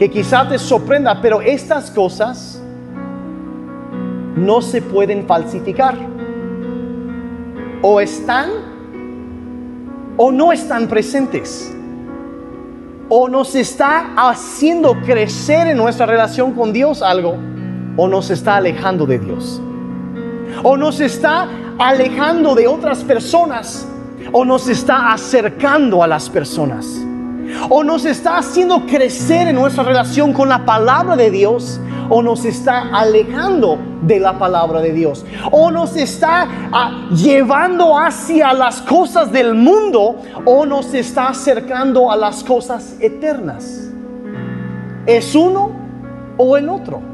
que 0.00 0.08
quizá 0.08 0.48
te 0.48 0.58
sorprenda, 0.58 1.20
pero 1.20 1.42
estas 1.42 1.90
cosas 1.90 2.58
no 4.34 4.62
se 4.62 4.80
pueden 4.80 5.26
falsificar. 5.26 5.94
O 7.82 8.00
están 8.00 8.48
o 10.16 10.32
no 10.32 10.52
están 10.52 10.88
presentes. 10.88 11.76
O 13.10 13.28
nos 13.28 13.54
está 13.54 14.14
haciendo 14.16 14.94
crecer 15.02 15.66
en 15.66 15.76
nuestra 15.76 16.06
relación 16.06 16.52
con 16.52 16.72
Dios 16.72 17.02
algo, 17.02 17.36
o 17.98 18.08
nos 18.08 18.30
está 18.30 18.56
alejando 18.56 19.04
de 19.04 19.18
Dios. 19.18 19.60
O 20.62 20.78
nos 20.78 20.98
está 21.00 21.46
alejando 21.78 22.54
de 22.54 22.66
otras 22.66 23.04
personas, 23.04 23.86
o 24.32 24.46
nos 24.46 24.66
está 24.66 25.12
acercando 25.12 26.02
a 26.02 26.06
las 26.06 26.30
personas 26.30 27.04
o 27.68 27.82
nos 27.82 28.04
está 28.04 28.38
haciendo 28.38 28.86
crecer 28.86 29.48
en 29.48 29.56
nuestra 29.56 29.82
relación 29.84 30.32
con 30.32 30.48
la 30.48 30.64
palabra 30.64 31.16
de 31.16 31.30
Dios 31.30 31.80
o 32.08 32.22
nos 32.22 32.44
está 32.44 32.88
alejando 32.92 33.78
de 34.02 34.18
la 34.18 34.38
palabra 34.38 34.80
de 34.80 34.92
Dios 34.92 35.24
o 35.50 35.70
nos 35.70 35.96
está 35.96 36.48
ah, 36.72 37.08
llevando 37.10 37.96
hacia 37.96 38.52
las 38.52 38.82
cosas 38.82 39.30
del 39.32 39.54
mundo 39.54 40.16
o 40.44 40.66
nos 40.66 40.92
está 40.94 41.28
acercando 41.28 42.10
a 42.10 42.16
las 42.16 42.42
cosas 42.44 42.96
eternas. 43.00 43.90
¿Es 45.06 45.34
uno 45.34 45.70
o 46.36 46.56
el 46.56 46.68
otro? 46.68 47.09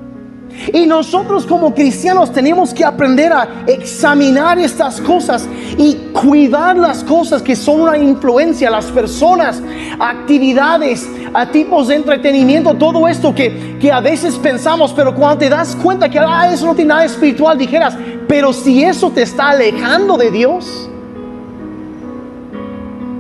Y 0.73 0.87
nosotros 0.87 1.47
como 1.47 1.75
cristianos 1.75 2.33
tenemos 2.33 2.73
que 2.73 2.85
aprender 2.85 3.33
a 3.33 3.65
examinar 3.67 4.59
estas 4.59 5.01
cosas 5.01 5.49
y 5.77 5.95
cuidar 6.13 6.77
las 6.77 7.05
cosas 7.05 7.43
que 7.43 7.55
son 7.55 7.83
una 7.83 7.99
influencia, 7.99 8.71
las 8.71 8.87
personas, 8.87 9.63
actividades, 9.99 11.09
a 11.35 11.47
tipos 11.47 11.89
de 11.89 11.97
entretenimiento, 11.97 12.75
todo 12.75 13.07
esto 13.07 13.35
que, 13.35 13.77
que 13.81 13.93
a 13.93 14.01
veces 14.01 14.37
pensamos, 14.37 14.93
pero 14.95 15.15
cuando 15.15 15.39
te 15.39 15.49
das 15.49 15.77
cuenta 15.77 16.09
que 16.09 16.19
ah, 16.19 16.51
eso 16.53 16.67
no 16.67 16.75
tiene 16.75 16.89
nada 16.89 17.05
espiritual, 17.05 17.59
dijeras, 17.59 17.97
pero 18.27 18.53
si 18.53 18.83
eso 18.83 19.11
te 19.11 19.23
está 19.23 19.51
alejando 19.51 20.17
de 20.17 20.31
Dios, 20.31 20.89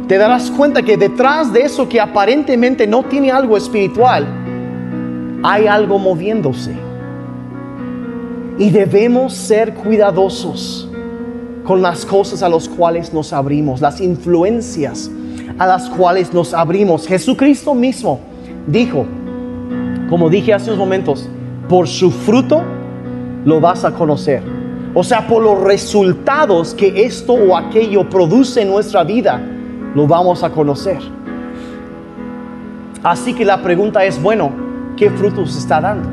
te 0.08 0.18
darás 0.18 0.50
cuenta 0.50 0.82
que 0.82 0.96
detrás 0.96 1.52
de 1.52 1.62
eso 1.62 1.88
que 1.88 2.00
aparentemente 2.00 2.86
no 2.86 3.02
tiene 3.02 3.30
algo 3.30 3.56
espiritual, 3.56 4.26
hay 5.42 5.66
algo 5.66 5.98
moviéndose. 5.98 6.86
Y 8.58 8.70
debemos 8.70 9.34
ser 9.34 9.74
cuidadosos 9.74 10.88
con 11.64 11.82
las 11.82 12.06
cosas 12.06 12.42
a 12.42 12.48
las 12.48 12.68
cuales 12.68 13.12
nos 13.12 13.32
abrimos, 13.32 13.80
las 13.80 14.00
influencias 14.00 15.10
a 15.58 15.66
las 15.66 15.88
cuales 15.90 16.32
nos 16.32 16.54
abrimos. 16.54 17.06
Jesucristo 17.06 17.74
mismo 17.74 18.20
dijo, 18.66 19.04
como 20.08 20.30
dije 20.30 20.54
hace 20.54 20.70
unos 20.70 20.78
momentos, 20.78 21.28
por 21.68 21.88
su 21.88 22.10
fruto 22.10 22.62
lo 23.44 23.60
vas 23.60 23.84
a 23.84 23.92
conocer. 23.92 24.42
O 24.94 25.04
sea, 25.04 25.26
por 25.26 25.42
los 25.42 25.62
resultados 25.62 26.72
que 26.74 27.04
esto 27.04 27.34
o 27.34 27.56
aquello 27.56 28.08
produce 28.08 28.62
en 28.62 28.68
nuestra 28.68 29.04
vida, 29.04 29.40
lo 29.94 30.06
vamos 30.06 30.42
a 30.42 30.50
conocer. 30.50 30.98
Así 33.02 33.34
que 33.34 33.44
la 33.44 33.62
pregunta 33.62 34.04
es, 34.04 34.20
bueno, 34.20 34.50
¿qué 34.96 35.10
frutos 35.10 35.56
está 35.56 35.80
dando? 35.80 36.08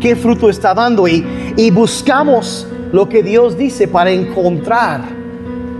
¿Qué 0.00 0.14
fruto 0.14 0.50
está 0.50 0.74
dando? 0.74 1.08
Y, 1.08 1.24
y 1.56 1.70
buscamos 1.70 2.66
lo 2.92 3.08
que 3.08 3.22
Dios 3.22 3.56
dice 3.56 3.88
para 3.88 4.10
encontrar 4.10 5.02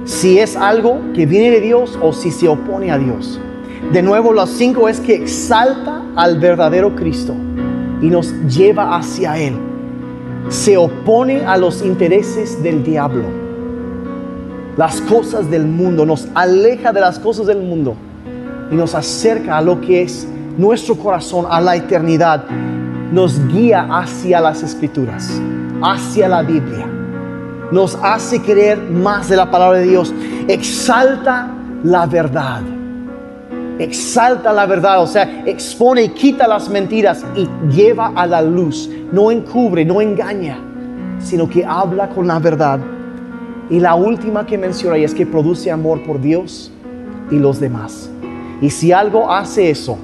si 0.04 0.38
es 0.38 0.56
algo 0.56 1.00
que 1.14 1.26
viene 1.26 1.50
de 1.50 1.60
Dios 1.60 1.98
o 2.00 2.12
si 2.12 2.30
se 2.30 2.48
opone 2.48 2.90
a 2.90 2.98
Dios. 2.98 3.40
De 3.92 4.02
nuevo, 4.02 4.32
los 4.32 4.50
cinco 4.50 4.88
es 4.88 5.00
que 5.00 5.14
exalta 5.14 6.02
al 6.16 6.38
verdadero 6.38 6.94
Cristo 6.96 7.34
y 8.00 8.06
nos 8.06 8.32
lleva 8.46 8.96
hacia 8.96 9.38
Él. 9.38 9.54
Se 10.48 10.76
opone 10.76 11.44
a 11.44 11.56
los 11.56 11.82
intereses 11.82 12.62
del 12.62 12.82
diablo, 12.82 13.24
las 14.76 15.00
cosas 15.02 15.50
del 15.50 15.66
mundo, 15.66 16.06
nos 16.06 16.28
aleja 16.34 16.92
de 16.92 17.00
las 17.00 17.18
cosas 17.18 17.46
del 17.46 17.58
mundo 17.58 17.96
y 18.70 18.74
nos 18.76 18.94
acerca 18.94 19.58
a 19.58 19.62
lo 19.62 19.80
que 19.80 20.02
es 20.02 20.26
nuestro 20.56 20.96
corazón, 20.96 21.46
a 21.48 21.60
la 21.60 21.76
eternidad. 21.76 22.44
Nos 23.12 23.46
guía 23.48 23.86
hacia 23.90 24.40
las 24.40 24.62
escrituras, 24.62 25.40
hacia 25.82 26.28
la 26.28 26.42
Biblia 26.42 26.86
nos 27.70 27.98
hace 28.02 28.40
creer 28.40 28.80
más 28.80 29.28
de 29.28 29.36
la 29.36 29.50
palabra 29.50 29.78
de 29.78 29.88
Dios. 29.88 30.14
Exalta 30.48 31.50
la 31.82 32.06
verdad. 32.06 32.62
Exalta 33.78 34.52
la 34.52 34.64
verdad, 34.66 35.02
o 35.02 35.06
sea, 35.06 35.44
expone 35.44 36.04
y 36.04 36.08
quita 36.10 36.48
las 36.48 36.68
mentiras 36.68 37.24
y 37.34 37.46
lleva 37.70 38.12
a 38.14 38.26
la 38.26 38.40
luz. 38.40 38.88
No 39.12 39.30
encubre, 39.30 39.84
no 39.84 40.00
engaña, 40.00 40.58
sino 41.18 41.48
que 41.48 41.64
habla 41.64 42.08
con 42.08 42.26
la 42.26 42.38
verdad. 42.38 42.80
Y 43.68 43.80
la 43.80 43.94
última 43.94 44.46
que 44.46 44.56
menciona 44.56 44.96
es 44.96 45.12
que 45.12 45.26
produce 45.26 45.70
amor 45.70 46.02
por 46.04 46.20
Dios 46.20 46.72
y 47.30 47.38
los 47.38 47.60
demás. 47.60 48.08
Y 48.62 48.70
si 48.70 48.92
algo 48.92 49.30
hace 49.30 49.68
eso, 49.68 49.98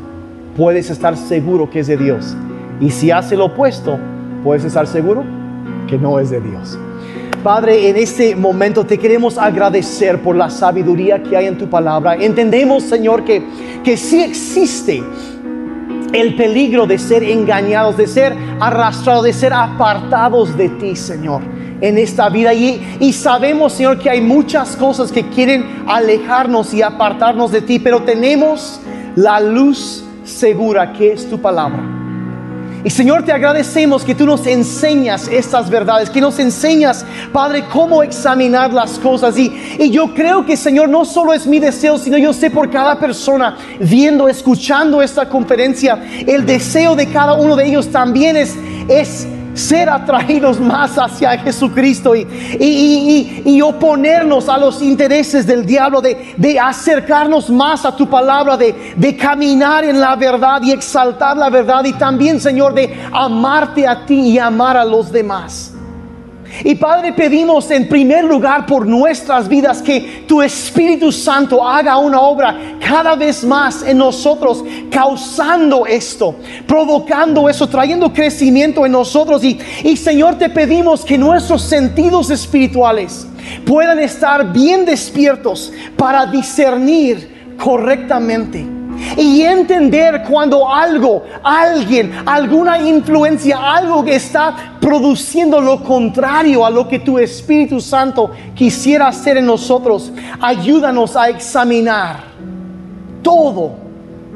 puedes 0.56 0.90
estar 0.90 1.16
seguro 1.16 1.70
que 1.70 1.80
es 1.80 1.86
de 1.86 1.96
Dios. 1.96 2.36
Y 2.82 2.90
si 2.90 3.12
hace 3.12 3.36
lo 3.36 3.44
opuesto, 3.44 3.96
puedes 4.42 4.64
estar 4.64 4.88
seguro 4.88 5.24
que 5.86 5.96
no 5.96 6.18
es 6.18 6.30
de 6.30 6.40
Dios. 6.40 6.76
Padre, 7.44 7.88
en 7.88 7.96
este 7.96 8.34
momento 8.34 8.84
te 8.84 8.98
queremos 8.98 9.38
agradecer 9.38 10.20
por 10.20 10.34
la 10.34 10.50
sabiduría 10.50 11.22
que 11.22 11.36
hay 11.36 11.46
en 11.46 11.56
tu 11.56 11.70
palabra. 11.70 12.16
Entendemos, 12.16 12.82
Señor, 12.82 13.24
que, 13.24 13.40
que 13.84 13.96
sí 13.96 14.20
existe 14.20 15.00
el 16.12 16.34
peligro 16.34 16.84
de 16.86 16.98
ser 16.98 17.22
engañados, 17.22 17.96
de 17.96 18.08
ser 18.08 18.36
arrastrados, 18.58 19.24
de 19.24 19.32
ser 19.32 19.52
apartados 19.52 20.56
de 20.56 20.68
ti, 20.68 20.96
Señor, 20.96 21.40
en 21.80 21.98
esta 21.98 22.28
vida. 22.30 22.52
Y, 22.52 22.96
y 22.98 23.12
sabemos, 23.12 23.74
Señor, 23.74 24.00
que 24.00 24.10
hay 24.10 24.20
muchas 24.20 24.74
cosas 24.74 25.12
que 25.12 25.28
quieren 25.28 25.84
alejarnos 25.86 26.74
y 26.74 26.82
apartarnos 26.82 27.52
de 27.52 27.62
ti, 27.62 27.78
pero 27.78 28.02
tenemos 28.02 28.80
la 29.14 29.38
luz 29.38 30.04
segura 30.24 30.92
que 30.92 31.12
es 31.12 31.30
tu 31.30 31.40
palabra. 31.40 32.01
Y 32.84 32.90
Señor, 32.90 33.24
te 33.24 33.30
agradecemos 33.30 34.04
que 34.04 34.14
tú 34.14 34.26
nos 34.26 34.46
enseñas 34.46 35.28
estas 35.28 35.70
verdades, 35.70 36.10
que 36.10 36.20
nos 36.20 36.38
enseñas, 36.40 37.04
Padre, 37.32 37.64
cómo 37.72 38.02
examinar 38.02 38.72
las 38.72 38.98
cosas. 38.98 39.38
Y, 39.38 39.76
y 39.78 39.90
yo 39.90 40.12
creo 40.14 40.44
que, 40.44 40.56
Señor, 40.56 40.88
no 40.88 41.04
solo 41.04 41.32
es 41.32 41.46
mi 41.46 41.60
deseo, 41.60 41.96
sino 41.96 42.18
yo 42.18 42.32
sé 42.32 42.50
por 42.50 42.70
cada 42.70 42.98
persona 42.98 43.56
viendo, 43.78 44.28
escuchando 44.28 45.00
esta 45.00 45.28
conferencia, 45.28 46.02
el 46.26 46.44
deseo 46.44 46.96
de 46.96 47.06
cada 47.06 47.34
uno 47.34 47.54
de 47.54 47.66
ellos 47.66 47.88
también 47.88 48.36
es, 48.36 48.56
es 48.88 49.28
ser 49.54 49.88
atraídos 49.88 50.60
más 50.60 50.96
hacia 50.96 51.38
Jesucristo 51.38 52.14
y, 52.14 52.26
y, 52.58 53.42
y, 53.44 53.62
oponernos 53.62 54.48
a 54.48 54.58
los 54.58 54.82
intereses 54.82 55.46
del 55.46 55.66
diablo, 55.66 56.00
de, 56.00 56.34
de 56.36 56.58
acercarnos 56.58 57.50
más 57.50 57.84
a 57.84 57.94
tu 57.94 58.08
palabra, 58.08 58.56
de, 58.56 58.94
de, 58.96 59.16
caminar 59.16 59.84
en 59.84 60.00
la 60.00 60.16
verdad 60.16 60.62
y 60.62 60.72
exaltar 60.72 61.36
la 61.36 61.50
verdad 61.50 61.84
y 61.84 61.92
también, 61.92 62.40
Señor, 62.40 62.74
de 62.74 62.94
amarte 63.12 63.86
a 63.86 64.04
ti 64.06 64.20
y 64.30 64.38
amar 64.38 64.76
a 64.76 64.84
los 64.84 65.12
demás. 65.12 65.71
Y 66.64 66.74
Padre, 66.74 67.12
pedimos 67.12 67.70
en 67.70 67.88
primer 67.88 68.24
lugar 68.24 68.66
por 68.66 68.86
nuestras 68.86 69.48
vidas 69.48 69.80
que 69.80 70.24
tu 70.28 70.42
Espíritu 70.42 71.10
Santo 71.10 71.66
haga 71.66 71.96
una 71.96 72.20
obra 72.20 72.76
cada 72.86 73.16
vez 73.16 73.42
más 73.42 73.82
en 73.82 73.98
nosotros, 73.98 74.62
causando 74.90 75.86
esto, 75.86 76.36
provocando 76.66 77.48
eso, 77.48 77.66
trayendo 77.68 78.12
crecimiento 78.12 78.84
en 78.84 78.92
nosotros. 78.92 79.42
Y, 79.42 79.58
y 79.82 79.96
Señor, 79.96 80.36
te 80.36 80.50
pedimos 80.50 81.04
que 81.04 81.16
nuestros 81.16 81.62
sentidos 81.62 82.30
espirituales 82.30 83.26
puedan 83.64 83.98
estar 83.98 84.52
bien 84.52 84.84
despiertos 84.84 85.72
para 85.96 86.26
discernir 86.26 87.56
correctamente 87.58 88.81
y 89.16 89.42
entender 89.42 90.22
cuando 90.28 90.72
algo, 90.72 91.24
alguien, 91.42 92.12
alguna 92.26 92.78
influencia, 92.78 93.58
algo 93.74 94.04
que 94.04 94.16
está 94.16 94.74
produciendo 94.80 95.60
lo 95.60 95.82
contrario 95.82 96.64
a 96.64 96.70
lo 96.70 96.88
que 96.88 96.98
tu 96.98 97.18
Espíritu 97.18 97.80
Santo 97.80 98.30
quisiera 98.54 99.08
hacer 99.08 99.36
en 99.36 99.46
nosotros. 99.46 100.12
Ayúdanos 100.40 101.16
a 101.16 101.28
examinar 101.28 102.24
todo, 103.22 103.72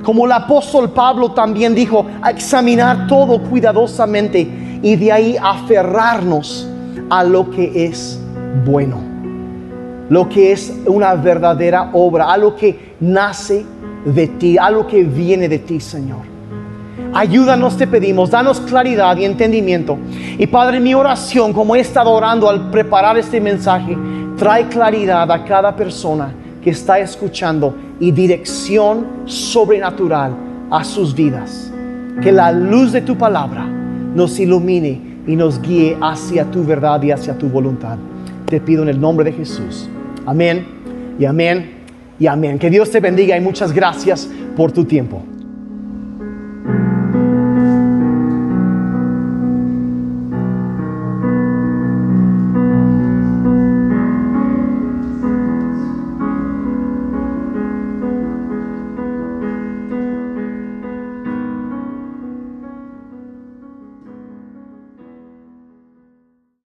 como 0.03 0.27
el 0.27 0.33
apóstol 0.33 0.91
Pablo 0.91 1.33
también 1.33 1.75
dijo, 1.75 2.07
a 2.23 2.31
examinar 2.31 3.07
todo 3.07 3.43
cuidadosamente 3.43 4.49
y 4.83 4.97
de 4.97 5.13
ahí 5.13 5.37
aferrarnos 5.41 6.69
a 7.11 7.25
lo 7.25 7.51
que 7.51 7.87
es 7.87 8.21
bueno, 8.65 8.99
lo 10.09 10.29
que 10.29 10.53
es 10.53 10.73
una 10.87 11.15
verdadera 11.15 11.91
obra, 11.93 12.31
a 12.31 12.37
lo 12.37 12.55
que 12.55 12.95
nace 13.01 13.65
de 14.07 14.29
ti, 14.29 14.57
algo 14.57 14.87
que 14.87 15.03
viene 15.03 15.49
de 15.49 15.59
ti, 15.59 15.81
Señor. 15.81 16.21
Ayúdanos, 17.13 17.77
te 17.77 17.87
pedimos, 17.87 18.31
danos 18.31 18.61
claridad 18.61 19.17
y 19.17 19.25
entendimiento. 19.25 19.99
Y 20.39 20.47
Padre, 20.47 20.81
mi 20.81 20.95
oración, 20.95 21.53
como 21.53 21.75
he 21.75 21.81
estado 21.81 22.11
orando 22.11 22.49
al 22.49 22.71
preparar 22.71 23.19
este 23.19 23.41
mensaje, 23.41 23.97
trae 24.37 24.69
claridad 24.69 25.31
a 25.31 25.45
cada 25.45 25.75
persona 25.75 26.33
que 26.63 26.71
está 26.71 26.99
escuchando 26.99 27.75
y 27.99 28.11
dirección 28.11 29.07
sobrenatural 29.25 30.37
a 30.71 30.85
sus 30.85 31.15
vidas. 31.15 31.73
Que 32.23 32.33
la 32.33 32.53
luz 32.53 32.93
de 32.93 33.01
tu 33.01 33.17
palabra 33.17 33.67
nos 34.15 34.39
ilumine 34.39 35.17
y 35.27 35.37
nos 35.37 35.61
guíe 35.61 35.97
hacia 36.01 36.45
tu 36.45 36.65
verdad 36.65 37.03
y 37.03 37.11
hacia 37.11 37.37
tu 37.37 37.49
voluntad. 37.49 37.99
Te 38.47 38.61
pido 38.61 38.83
en 38.83 38.89
el 38.89 39.01
nombre 39.01 39.25
de 39.25 39.33
Jesús. 39.33 39.89
Amén 40.27 40.67
y 41.19 41.25
amén 41.25 41.76
y 42.19 42.27
amén. 42.27 42.59
Que 42.59 42.71
Dios 42.71 42.91
te 42.91 43.01
bendiga 43.01 43.37
y 43.37 43.41
muchas 43.41 43.73
gracias 43.73 44.29
por 44.57 44.73
tu 44.73 44.85
tiempo. 44.85 45.23